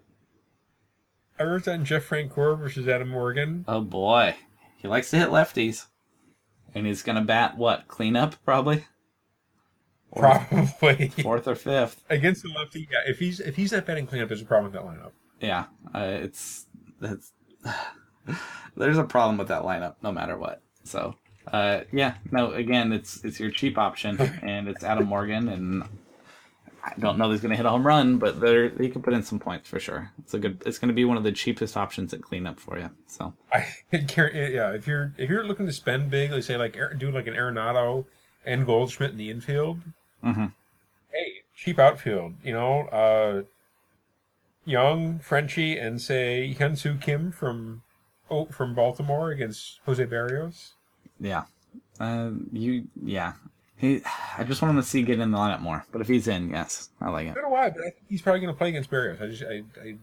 [1.39, 3.65] I wrote down Jeff Francoeur versus Adam Morgan.
[3.69, 4.35] Oh boy,
[4.77, 5.87] he likes to hit lefties,
[6.75, 8.87] and he's gonna bat what cleanup probably.
[10.11, 12.03] Or Probably fourth or fifth.
[12.09, 12.89] against the lefty.
[12.91, 13.01] Yeah.
[13.07, 15.13] If he's if he's not batting cleanup, there's a problem with that lineup.
[15.41, 16.67] Yeah, uh, it's
[16.99, 17.31] that's
[18.77, 20.63] there's a problem with that lineup no matter what.
[20.85, 21.15] So
[21.53, 25.85] uh, yeah, no, again, it's it's your cheap option, and it's Adam Morgan, and
[26.85, 29.15] I don't know he's going to hit a home run, but there he can put
[29.15, 30.11] in some points for sure.
[30.19, 30.63] It's a good.
[30.67, 32.91] It's going to be one of the cheapest options at cleanup for you.
[33.07, 34.73] So I yeah.
[34.73, 38.05] If you're if you're looking to spend big, like say like do like an Arenado
[38.45, 39.81] and Goldschmidt in the infield.
[40.25, 40.47] Mm-hmm.
[41.13, 42.35] Hey, cheap outfield.
[42.43, 43.43] You know, uh,
[44.65, 47.83] Young, Frenchie, and say Hyunsoo Kim from
[48.31, 50.71] oh from Baltimore against Jose Berrios.
[51.21, 51.45] yeah,
[52.01, 53.35] uh, you yeah.
[53.77, 54.03] He,
[54.37, 55.87] I just want him to see get in the lineup more.
[55.93, 57.31] But if he's in, yes, I like it.
[57.31, 59.23] I don't know why, but I think he's probably going to play against Berrios.
[59.23, 59.97] I just I, I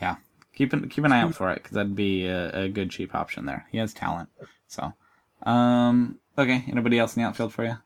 [0.00, 0.16] Yeah,
[0.54, 3.14] keep an keep an eye out for it because that'd be a, a good cheap
[3.14, 3.66] option there.
[3.72, 4.28] He has talent.
[4.68, 4.92] So,
[5.44, 6.64] um, okay.
[6.68, 7.78] Anybody else in the outfield for you?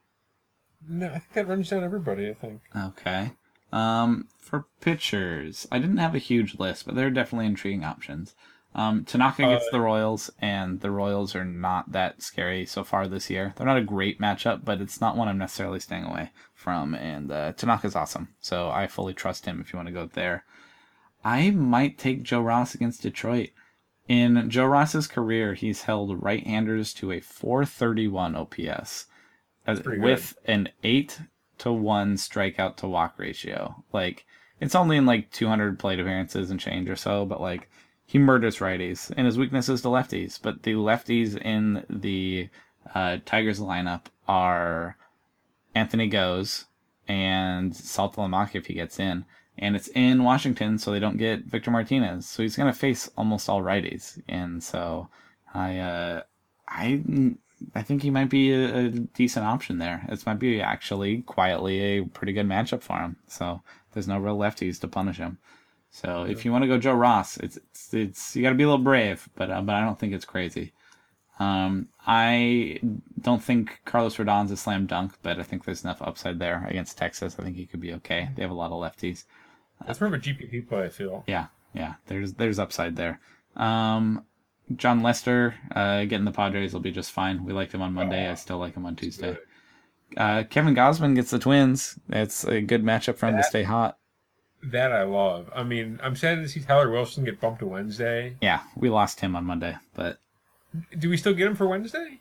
[0.88, 2.28] no, I think that runs down everybody.
[2.28, 2.60] I think.
[2.76, 3.32] Okay.
[3.72, 8.34] Um, for pitchers, I didn't have a huge list, but there are definitely intriguing options.
[8.76, 13.08] Um, Tanaka gets Uh, the Royals, and the Royals are not that scary so far
[13.08, 13.54] this year.
[13.56, 16.94] They're not a great matchup, but it's not one I'm necessarily staying away from.
[16.94, 20.44] And uh, Tanaka's awesome, so I fully trust him if you want to go there.
[21.24, 23.50] I might take Joe Ross against Detroit.
[24.08, 29.06] In Joe Ross's career, he's held right-handers to a 431 OPS
[29.66, 31.18] uh, pretty with an 8
[31.58, 33.82] to 1 strikeout to walk ratio.
[33.92, 34.26] Like
[34.60, 37.70] it's only in like 200 plate appearances and change or so, but like
[38.06, 40.40] he murders righties and his weakness is to lefties.
[40.40, 42.48] But the lefties in the
[42.94, 44.96] uh, Tigers lineup are
[45.74, 46.64] Anthony Gose
[47.08, 49.24] and Saltalamacchia if he gets in.
[49.58, 52.26] And it's in Washington, so they don't get Victor Martinez.
[52.28, 54.20] So he's going to face almost all righties.
[54.28, 55.08] And so
[55.54, 56.22] I, uh,
[56.68, 57.02] I,
[57.74, 60.04] I think he might be a, a decent option there.
[60.10, 63.16] This might be actually quietly a pretty good matchup for him.
[63.28, 65.38] So there's no real lefties to punish him.
[65.96, 68.64] So if you want to go Joe Ross, it's it's, it's you got to be
[68.64, 70.74] a little brave, but uh, but I don't think it's crazy.
[71.38, 72.80] Um, I
[73.22, 76.98] don't think Carlos Rodon's a slam dunk, but I think there's enough upside there against
[76.98, 77.36] Texas.
[77.38, 78.28] I think he could be okay.
[78.34, 79.24] They have a lot of lefties.
[79.86, 80.84] That's more of a GPP play.
[80.84, 81.24] I feel.
[81.26, 81.94] Yeah, yeah.
[82.08, 83.18] There's there's upside there.
[83.56, 84.22] Um,
[84.76, 87.42] Jon Lester uh, getting the Padres will be just fine.
[87.42, 88.28] We liked him on Monday.
[88.28, 89.38] I still like him on Tuesday.
[90.14, 91.98] Uh, Kevin Gausman gets the Twins.
[92.10, 93.96] It's a good matchup for him to stay hot.
[94.72, 95.50] That I love.
[95.54, 98.36] I mean, I'm sad to see Tyler Wilson get bumped to Wednesday.
[98.40, 100.18] Yeah, we lost him on Monday, but
[100.98, 102.18] Do we still get him for Wednesday?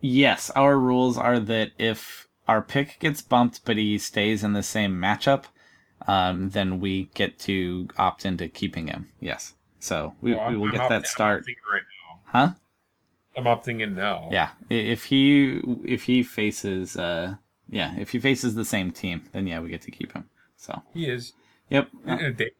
[0.00, 4.62] yes, our rules are that if our pick gets bumped but he stays in the
[4.62, 5.44] same matchup,
[6.08, 9.08] um, then we get to opt into keeping him.
[9.20, 12.20] Yes, so we, Well, we will I'm get that I'm start, right now.
[12.26, 12.52] huh?
[13.36, 14.28] I'm opting in now.
[14.30, 17.36] Yeah, if he if he faces uh
[17.70, 20.28] yeah if he faces the same team, then yeah we get to keep him.
[20.56, 21.32] So He is
[21.68, 21.88] yep.
[22.06, 22.50] in a day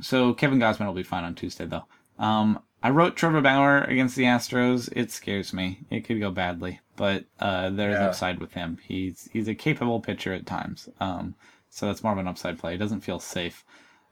[0.00, 1.84] So Kevin Gausman will be fine on Tuesday though.
[2.18, 4.88] Um, I wrote Trevor Bauer against the Astros.
[4.94, 5.80] It scares me.
[5.90, 8.06] It could go badly, but uh, there's Yeah.
[8.06, 8.78] upside with him.
[8.82, 10.88] He's he's a capable pitcher at times.
[11.00, 11.34] Um,
[11.70, 12.74] so that's more of an upside play.
[12.74, 13.64] It doesn't feel safe.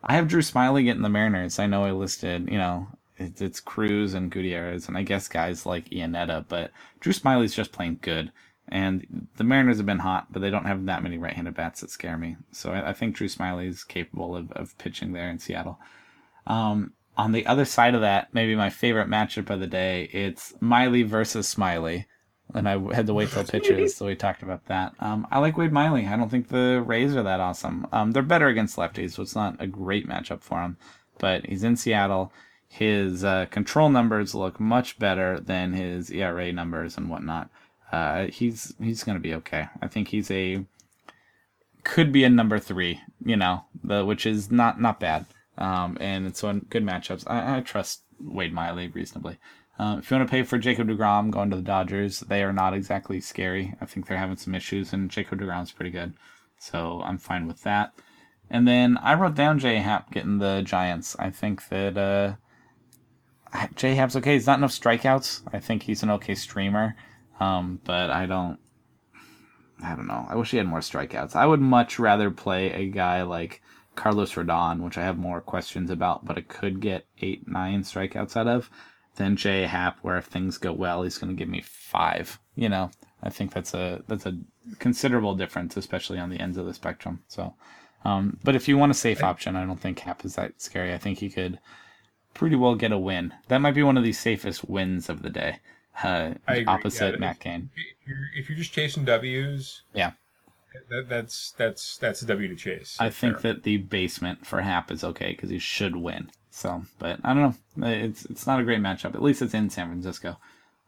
[0.03, 1.59] I have Drew Smyly getting the Mariners.
[1.59, 5.67] I know I listed, you know, it's, it's Cruz and Gutierrez, and I guess guys
[5.67, 8.33] like Iannetta, but Drew Smyly's just playing good.
[8.71, 11.91] And the Mariners have been hot, but they don't have that many right-handed bats that
[11.91, 12.37] scare me.
[12.53, 15.81] So I, I think Drew Smyly is capable of, of pitching there in Seattle.
[16.47, 20.55] Um, on the other side of that, maybe my favorite matchup of the day, it's
[20.61, 22.07] Miley versus Smyly.
[22.55, 24.95] And I had to wait till pitches, so we talked about that.
[24.99, 26.07] Um, I like Wade Miley.
[26.07, 27.87] I don't think the Rays are that awesome.
[27.93, 30.77] Um, they're better against lefties, so it's not a great matchup for him.
[31.19, 32.33] But he's in Seattle.
[32.69, 37.51] His uh, control numbers look much better than his ERA numbers and whatnot
[37.93, 39.69] uh, he's he's gonna be okay.
[39.83, 40.65] I think he's a
[41.85, 45.27] could be a number three, you know, the which is not not bad.
[45.59, 49.39] Um, and so in good matchups, I, I trust Wade Miley reasonably.
[49.79, 52.53] Um, if you want to pay for Jacob Degrom going to the Dodgers, they are
[52.53, 53.75] not exactly scary.
[53.81, 56.13] I think they're having some issues, and Jacob Degrom's pretty good,
[56.59, 57.93] so I'm fine with that.
[58.51, 61.17] And then I wrote down J Happ getting the Giants.
[61.19, 62.35] I think that uh,
[63.75, 64.35] J Happ's okay.
[64.35, 65.43] He's not enough strikeouts.
[65.53, 66.97] I think he's an okay streamer.
[67.41, 68.59] Um, but I don't.
[69.83, 70.27] I don't know.
[70.29, 71.35] I wish he had more strikeouts.
[71.35, 73.63] I would much rather play a guy like
[73.97, 78.37] Carlos Rodon, which I have more questions about, but I could get eight, nine strikeouts
[78.37, 78.71] out of,
[79.17, 82.39] than Jay Happ, where if things go well, he's going to give me five.
[82.55, 82.91] You know,
[83.23, 84.39] I think that's a that's a
[84.79, 87.23] considerable difference, especially on the ends of the spectrum.
[87.29, 87.55] So,
[88.05, 90.93] um, but if you want a safe option, I don't think Happ is that scary.
[90.93, 91.59] I think he could
[92.35, 93.33] pretty well get a win.
[93.49, 95.61] That might be one of the safest wins of the day
[96.03, 96.35] uh,
[96.67, 97.71] opposite yeah, Matt Cain.
[97.75, 100.13] If you're, if you're just chasing W's, yeah,
[100.89, 102.97] that, that's that's that's a W to chase.
[102.99, 106.31] I think that the basement for Happ is okay because he should win.
[106.51, 107.87] So, but I don't know.
[107.87, 109.15] It's it's not a great matchup.
[109.15, 110.37] At least it's in San Francisco,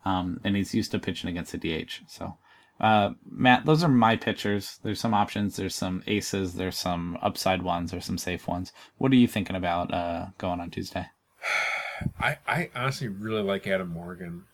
[0.04, 2.00] um, and he's used to pitching against a DH.
[2.08, 2.36] So,
[2.80, 4.78] uh, Matt, those are my pitchers.
[4.82, 5.56] There's some options.
[5.56, 6.54] There's some aces.
[6.54, 7.90] There's some upside ones.
[7.90, 8.72] There's some safe ones.
[8.98, 11.06] What are you thinking about uh, going on Tuesday?
[12.18, 14.44] I I honestly really like Adam Morgan.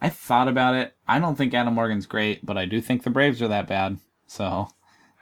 [0.00, 0.94] I thought about it.
[1.06, 3.98] I don't think Adam Morgan's great, but I do think the Braves are that bad.
[4.26, 4.68] So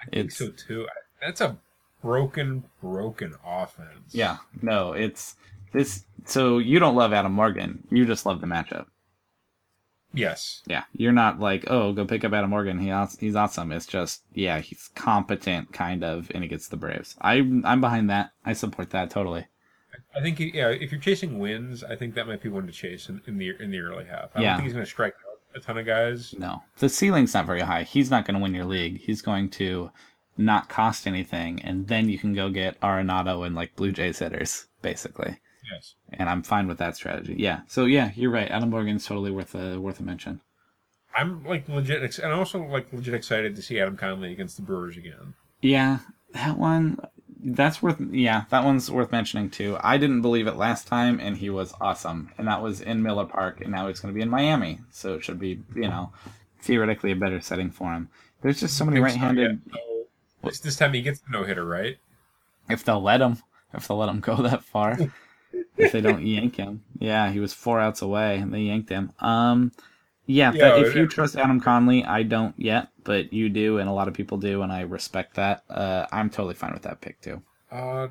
[0.01, 0.87] I think so too.
[1.21, 1.57] That's a
[2.03, 4.13] broken, broken offense.
[4.15, 5.37] Yeah, no, it's
[5.73, 6.05] this.
[6.25, 7.87] So you don't love Adam Morgan.
[7.91, 8.87] You just love the matchup.
[10.15, 10.63] Yes.
[10.67, 12.79] Yeah, you're not like, oh, go pick up Adam Morgan.
[12.79, 13.73] He he's awesome.
[13.73, 17.15] It's just, yeah, he's competent, kind of, and he gets the Braves.
[17.21, 18.31] I I'm behind that.
[18.45, 19.47] I support that totally.
[20.15, 23.09] I think yeah, if you're chasing wins, I think that might be one to chase
[23.09, 24.31] in, in the in the early half.
[24.35, 24.49] I yeah.
[24.49, 26.35] don't think he's going to strike out a ton of guys.
[26.39, 27.83] No, the ceiling's not very high.
[27.83, 29.01] He's not going to win your league.
[29.01, 29.91] He's going to
[30.37, 34.67] not cost anything, and then you can go get Arenado and like Blue Jays hitters,
[34.83, 35.39] basically.
[35.73, 35.95] Yes.
[36.11, 37.35] And I'm fine with that strategy.
[37.39, 37.61] Yeah.
[37.67, 38.51] So yeah, you're right.
[38.51, 40.41] Adam Morgan's totally worth a worth a mention.
[41.15, 44.63] I'm like legit, and I'm also like legit excited to see Adam Conley against the
[44.63, 45.35] Brewers again.
[45.61, 45.99] Yeah,
[46.33, 46.99] that one
[47.43, 49.77] that's worth yeah that one's worth mentioning too.
[49.81, 52.31] I didn't believe it last time and he was awesome.
[52.39, 54.81] And that was in miller park and now he's going to be in miami.
[54.91, 56.13] So it should be you know
[56.61, 58.09] theoretically a better setting for him.
[58.43, 59.61] There's just so many right-handed
[60.45, 61.99] so, this time he gets the no-hitter right?
[62.69, 63.39] If they'll let him
[63.75, 64.99] if they'll let him go that far.
[65.79, 66.83] If they don't yank him.
[66.99, 69.13] Yeah he was four outs away and they yanked him.
[69.21, 69.73] Um
[70.29, 73.93] yeah, yeah if you trust Adam Conley, I don't yet, but you do, and a
[73.93, 75.65] lot of people do, and I respect that.
[75.71, 77.43] Uh, I'm totally fine with that pick too.
[77.73, 78.09] Uh,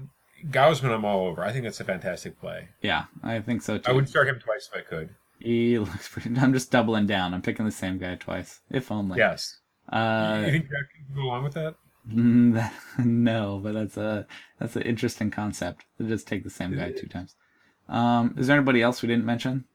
[0.49, 1.43] Gausman, I'm all over.
[1.43, 2.69] I think that's a fantastic play.
[2.81, 3.89] Yeah, I think so too.
[3.89, 5.09] I would start him twice if I could.
[5.39, 6.35] He looks pretty.
[6.39, 7.35] I'm just doubling down.
[7.35, 9.19] I'm picking the same guy twice, if only.
[9.19, 9.59] Yes.
[9.87, 11.75] Uh, you think Jack can go along with that?
[13.05, 14.25] no, but that's a
[14.59, 17.35] that's an interesting concept to just take the same guy two times.
[17.89, 19.65] Um, is there anybody else we didn't mention?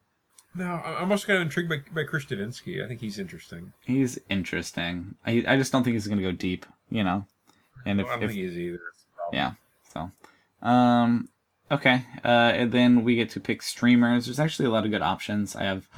[0.54, 2.84] No, I'm also kind of intrigued by, by Chris Devenski.
[2.84, 3.72] I think he's interesting.
[3.84, 5.14] He's interesting.
[5.26, 7.24] I I just don't think he's going to go deep, you know.
[7.86, 8.80] And if, well, I don't if, think he's either.
[9.32, 9.52] Yeah.
[9.92, 10.10] So,
[10.60, 11.28] um,
[11.70, 12.04] okay.
[12.24, 14.26] Uh, and then we get to pick streamers.
[14.26, 15.56] There's actually a lot of good options.
[15.56, 15.88] I have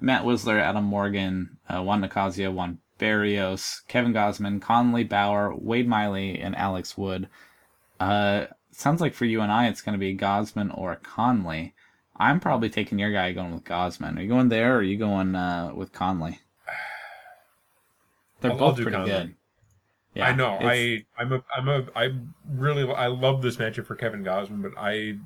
[0.00, 6.38] Matt Wisler, Adam Morgan, uh, Juan Nicasio, Juan Berrios, Kevin Gausman, Conley Bauer, Wade Miley,
[6.38, 7.28] and Alex Wood.
[7.98, 11.74] Uh, sounds like for you and I, it's going to be Gausman or Conley.
[12.20, 14.18] I'm probably taking your guy going with Gausman.
[14.18, 16.38] Are you going there or are you going uh, with Conley?
[18.40, 19.10] They're I'll, both I'll pretty Conley.
[19.10, 19.34] good.
[20.14, 20.58] Yeah, I know.
[20.60, 22.10] I I'm a I'm a I
[22.46, 25.18] really I love this matchup for Kevin Gausman, but I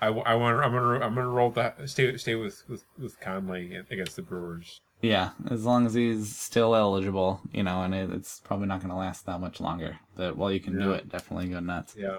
[0.00, 3.74] I, I want I'm gonna I'm gonna roll that stay stay with with with Conley
[3.90, 4.80] against the Brewers.
[5.00, 8.90] Yeah, as long as he's still eligible, you know, and it, it's probably not going
[8.90, 10.00] to last that much longer.
[10.16, 10.86] But while you can yeah.
[10.86, 11.94] do it, definitely go nuts.
[11.96, 12.16] Yeah.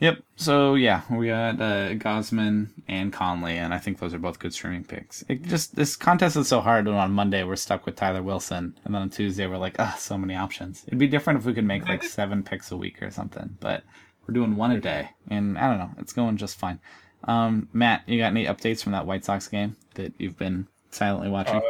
[0.00, 0.22] Yep.
[0.36, 4.52] So yeah, we got uh, Gausman and Conley, and I think those are both good
[4.52, 5.22] streaming picks.
[5.28, 8.76] It just this contest is so hard when on Monday we're stuck with Tyler Wilson,
[8.84, 10.82] and then on Tuesday we're like, ah, so many options.
[10.88, 13.84] It'd be different if we could make like seven picks a week or something, but
[14.26, 16.80] we're doing one a day, and I don't know, it's going just fine.
[17.24, 21.28] Um, Matt, you got any updates from that White Sox game that you've been silently
[21.28, 21.56] watching?
[21.56, 21.60] Uh,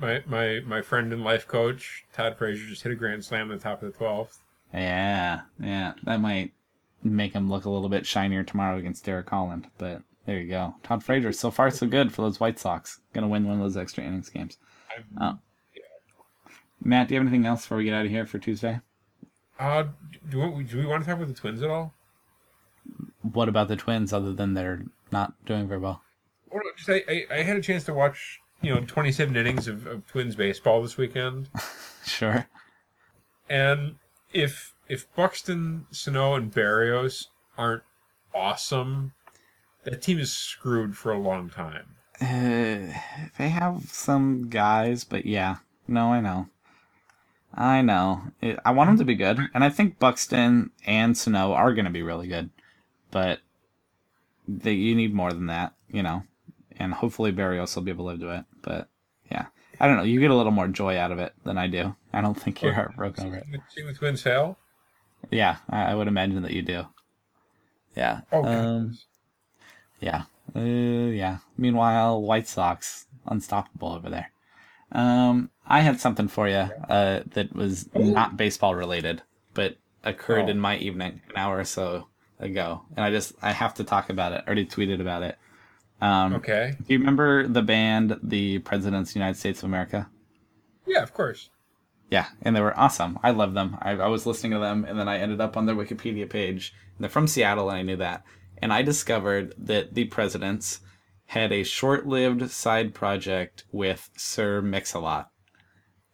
[0.00, 3.58] my my my friend and life coach Todd Frazier just hit a grand slam at
[3.58, 4.40] the top of the twelfth.
[4.74, 6.52] yeah, yeah, that might
[7.02, 9.68] make him look a little bit shinier tomorrow against Derek Holland.
[9.78, 10.74] But there you go.
[10.82, 13.00] Todd Frazier, so far so good for those White Sox.
[13.12, 14.58] Gonna win one of those extra innings games.
[15.18, 15.40] I'm-
[16.82, 18.80] Matt, do you have anything else before we get out of here for Tuesday?
[19.58, 19.84] Uh,
[20.30, 21.94] do we, do we want to talk about the Twins at all?
[23.22, 26.02] What about the Twins other than they're not doing very well?
[26.50, 29.86] Or just I, I, I had a chance to watch you know 27 innings of,
[29.86, 31.48] of Twins baseball this weekend,
[32.06, 32.46] Sure.
[33.48, 33.96] and
[34.32, 37.26] if if Buxton, Sano, and Berrios
[37.56, 37.82] aren't
[38.34, 39.12] awesome,
[39.84, 41.96] that team is screwed for a long time.
[42.20, 42.92] Uh,
[43.38, 45.56] they have some guys, but yeah.
[45.88, 46.48] No, I know.
[47.54, 48.22] I know.
[48.40, 51.84] It, I want them to be good, and I think Buxton and Sano are going
[51.84, 52.50] to be really good,
[53.10, 53.40] but
[54.48, 56.22] they, you need more than that, you know.
[56.78, 58.88] And hopefully Berrios will be able to do it, but
[59.30, 59.46] yeah.
[59.78, 60.02] I don't know.
[60.04, 61.94] You get a little more joy out of it than I do.
[62.12, 63.46] I don't think you're heartbroken over it.
[63.74, 64.58] The Twins fail.
[65.30, 66.84] Yeah, I, I would imagine that you do.
[67.96, 68.20] Yeah.
[68.30, 68.46] God.
[68.46, 68.98] Um,
[70.00, 70.22] yeah.
[70.54, 71.38] Uh, yeah.
[71.56, 74.30] Meanwhile, White Sox unstoppable over there.
[74.92, 79.22] Um, I had something for you uh, that was not baseball related,
[79.54, 80.48] but occurred Oh.
[80.48, 82.06] in my evening an hour or so
[82.38, 84.42] ago, and I just I have to talk about it.
[84.44, 85.38] I already tweeted about it.
[86.00, 86.74] Um, Okay.
[86.86, 90.08] Do you remember the band, the Presidents of the United States of America?
[90.86, 91.50] Yeah, of course.
[92.10, 93.18] Yeah, and they were awesome.
[93.22, 93.78] I love them.
[93.82, 96.72] I, I was listening to them, and then I ended up on their Wikipedia page.
[97.00, 98.22] They're from Seattle, and I knew that.
[98.58, 100.80] And I discovered that the Presidents
[101.26, 105.30] had a short-lived side project with Sir Mix-a-Lot.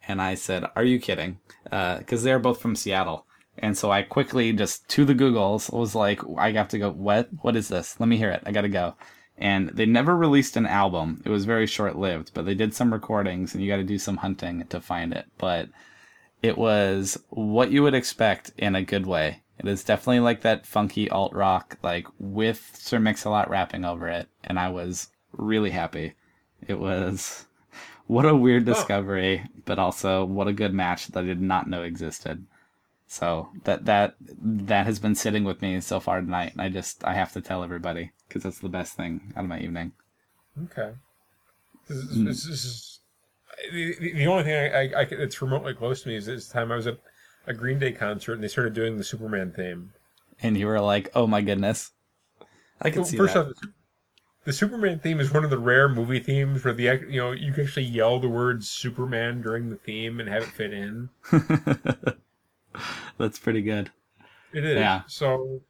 [0.07, 1.39] And I said, "Are you kidding?"
[1.71, 3.25] Uh, because they're both from Seattle.
[3.57, 6.91] And so I quickly just to the Googles was like, I have to go.
[6.91, 7.29] What?
[7.41, 7.99] What is this?
[7.99, 8.41] Let me hear it.
[8.45, 8.95] I gotta go.
[9.37, 11.21] And they never released an album.
[11.25, 13.97] It was very short lived, but they did some recordings, and you got to do
[13.97, 15.25] some hunting to find it.
[15.37, 15.69] But
[16.41, 19.41] it was what you would expect in a good way.
[19.57, 24.27] It is definitely like that funky alt rock, like with Sir Mix-a-Lot rapping over it,
[24.43, 26.13] and I was really happy.
[26.67, 27.45] It was
[28.07, 28.73] what a weird oh.
[28.73, 32.45] discovery, but also what a good match that I did not know existed.
[33.13, 37.03] So that that that has been sitting with me so far tonight, and I just
[37.03, 39.91] I have to tell everybody because that's the best thing out of my evening.
[40.63, 40.91] Okay.
[40.91, 40.97] Mm.
[41.87, 42.99] This is, this is
[43.71, 46.47] the, the the only thing I, I, I that's remotely close to me is this
[46.49, 46.99] time I was at
[47.45, 49.93] a Green Day concert and they started doing the Superman theme.
[50.41, 51.91] And you were like, "Oh my goodness!"
[52.81, 53.47] I can Well, see First that.
[53.47, 53.53] off,
[54.45, 57.53] the Superman theme is one of the rare movie themes where the you know you
[57.53, 61.09] can actually yell the word Superman during the theme and have it fit in.
[63.17, 63.91] That's pretty good.
[64.53, 64.75] It is.
[64.77, 65.01] Yeah.
[65.07, 65.61] So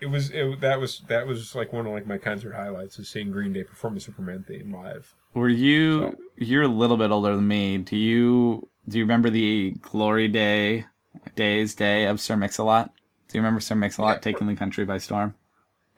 [0.00, 3.08] it was it, that was that was like one of like my concert highlights is
[3.08, 5.14] seeing Green Day perform the Superman theme live.
[5.34, 6.16] Were you?
[6.36, 7.78] You're a little bit older than me.
[7.78, 8.68] Do you?
[8.88, 10.84] Do you remember the Glory Day,
[11.36, 12.92] Days Day of Sir Mix-a-Lot?
[13.28, 14.20] Do you remember Sir Mix-a-Lot Yeah.
[14.20, 15.34] taking the country by storm?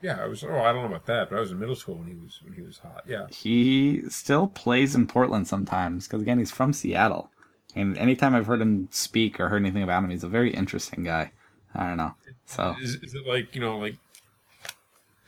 [0.03, 0.45] Yeah, I was.
[0.45, 2.41] Oh, I don't know about that, but I was in middle school when he was
[2.45, 3.03] when he was hot.
[3.09, 3.27] Yeah.
[3.31, 7.31] He still plays in Portland sometimes because again he's from Seattle,
[7.77, 11.05] and anytime I've heard him speak or heard anything about him, he's a very interesting
[11.05, 11.31] guy.
[11.75, 12.15] I don't know.
[12.47, 13.97] So Is, is it like you know like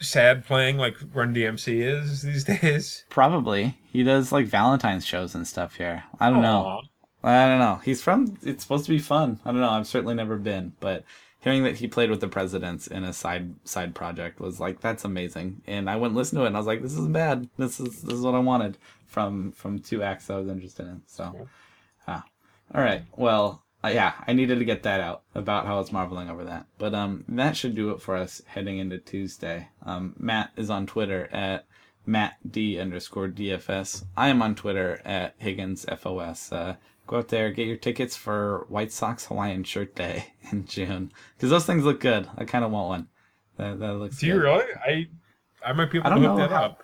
[0.00, 3.04] sad playing like Run DMC is these days?
[3.10, 6.04] probably he does like Valentine's shows and stuff here.
[6.18, 6.82] I don't know.
[7.22, 7.80] I don't know.
[7.84, 8.38] He's from.
[8.42, 9.40] It's supposed to be fun.
[9.44, 9.70] I don't know.
[9.70, 11.04] I've certainly never been, but
[11.40, 15.04] hearing that he played with the presidents in a side side project was like that's
[15.04, 15.62] amazing.
[15.66, 17.48] And I went and listened to it, and I was like, this isn't bad.
[17.58, 21.02] This is this is what I wanted from from two acts I was interested in.
[21.06, 21.48] So,
[22.74, 23.02] all right.
[23.16, 26.44] Well, uh, yeah, I needed to get that out about how I was marveling over
[26.44, 26.66] that.
[26.78, 29.68] But um, that should do it for us heading into Tuesday.
[29.84, 31.66] Um, Matt is on Twitter at
[32.06, 34.04] Matt D underscore DFS.
[34.16, 36.50] I am on Twitter at Higgins FOS.
[36.50, 41.12] Uh, go out there, get your tickets for White Sox Hawaiian Shirt Day in June
[41.36, 42.28] because those things look good.
[42.36, 43.08] I kind of want one.
[43.58, 44.18] That, that looks.
[44.18, 44.64] Do you really?
[44.84, 45.08] I
[45.64, 46.82] I might be able to know that how- up.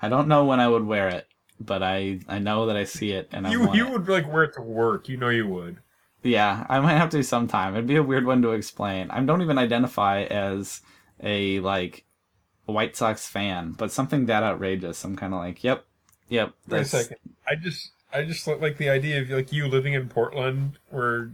[0.00, 1.26] I don't know when I would wear it,
[1.60, 4.30] but I I know that I see it and I You want you would like
[4.32, 5.08] wear it to work.
[5.08, 5.78] You know you would.
[6.22, 7.74] Yeah, I might have to sometime.
[7.74, 9.10] It'd be a weird one to explain.
[9.10, 10.80] I don't even identify as
[11.22, 12.04] a like
[12.66, 15.04] White Sox fan, but something that outrageous.
[15.04, 15.84] I'm kind of like, yep,
[16.28, 16.52] yep.
[16.68, 17.16] Wait a second.
[17.46, 21.30] I just I just li- like the idea of like you living in Portland where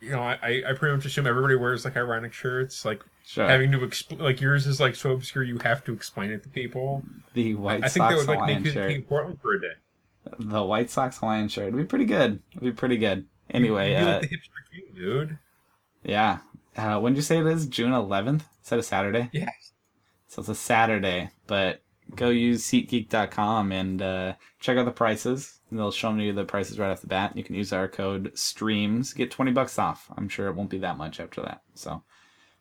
[0.00, 3.46] you know, I- I pretty much assume everybody wears like ironic shirts, like sure.
[3.46, 6.48] having to explain, like yours is like so obscure you have to explain it to
[6.48, 7.02] people.
[7.34, 8.88] the White Sox I think that would like Hawaiian make you shirt.
[8.90, 9.74] think Portland for a day.
[10.38, 11.68] The White Sox Hawaiian shirt.
[11.68, 12.40] It'd be pretty good.
[12.52, 13.26] It'd be pretty good.
[13.50, 15.38] Anyway, you uh, like the hipster king, dude.
[16.02, 16.38] yeah.
[16.76, 17.66] Uh, when did you say it is?
[17.66, 18.42] June 11th?
[18.62, 19.28] Is that a Saturday?
[19.32, 19.72] Yes.
[20.28, 21.82] So it's a Saturday, but
[22.14, 25.58] go use SeatGeek.com and uh, check out the prices.
[25.72, 27.36] They'll show you the prices right off the bat.
[27.36, 30.10] You can use our code STREAMS, get 20 bucks off.
[30.16, 31.62] I'm sure it won't be that much after that.
[31.74, 32.02] So,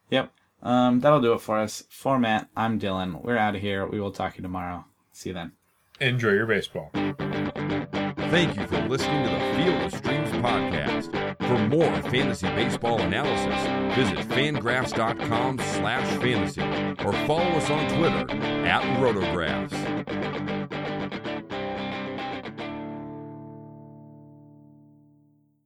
[0.10, 0.32] yep.
[0.62, 1.84] Um, that'll do it for us.
[1.90, 3.24] For Matt, I'm Dylan.
[3.24, 3.86] We're out of here.
[3.88, 4.86] We will talk to you tomorrow.
[5.12, 5.54] See you then.
[6.00, 6.92] Enjoy your baseball.
[6.94, 11.38] Thank you for listening to the Field of Streams podcast.
[11.48, 16.62] For more fantasy baseball analysis, visit fangraphs.com slash fantasy
[17.04, 18.32] or follow us on Twitter
[18.68, 20.29] at rotographs.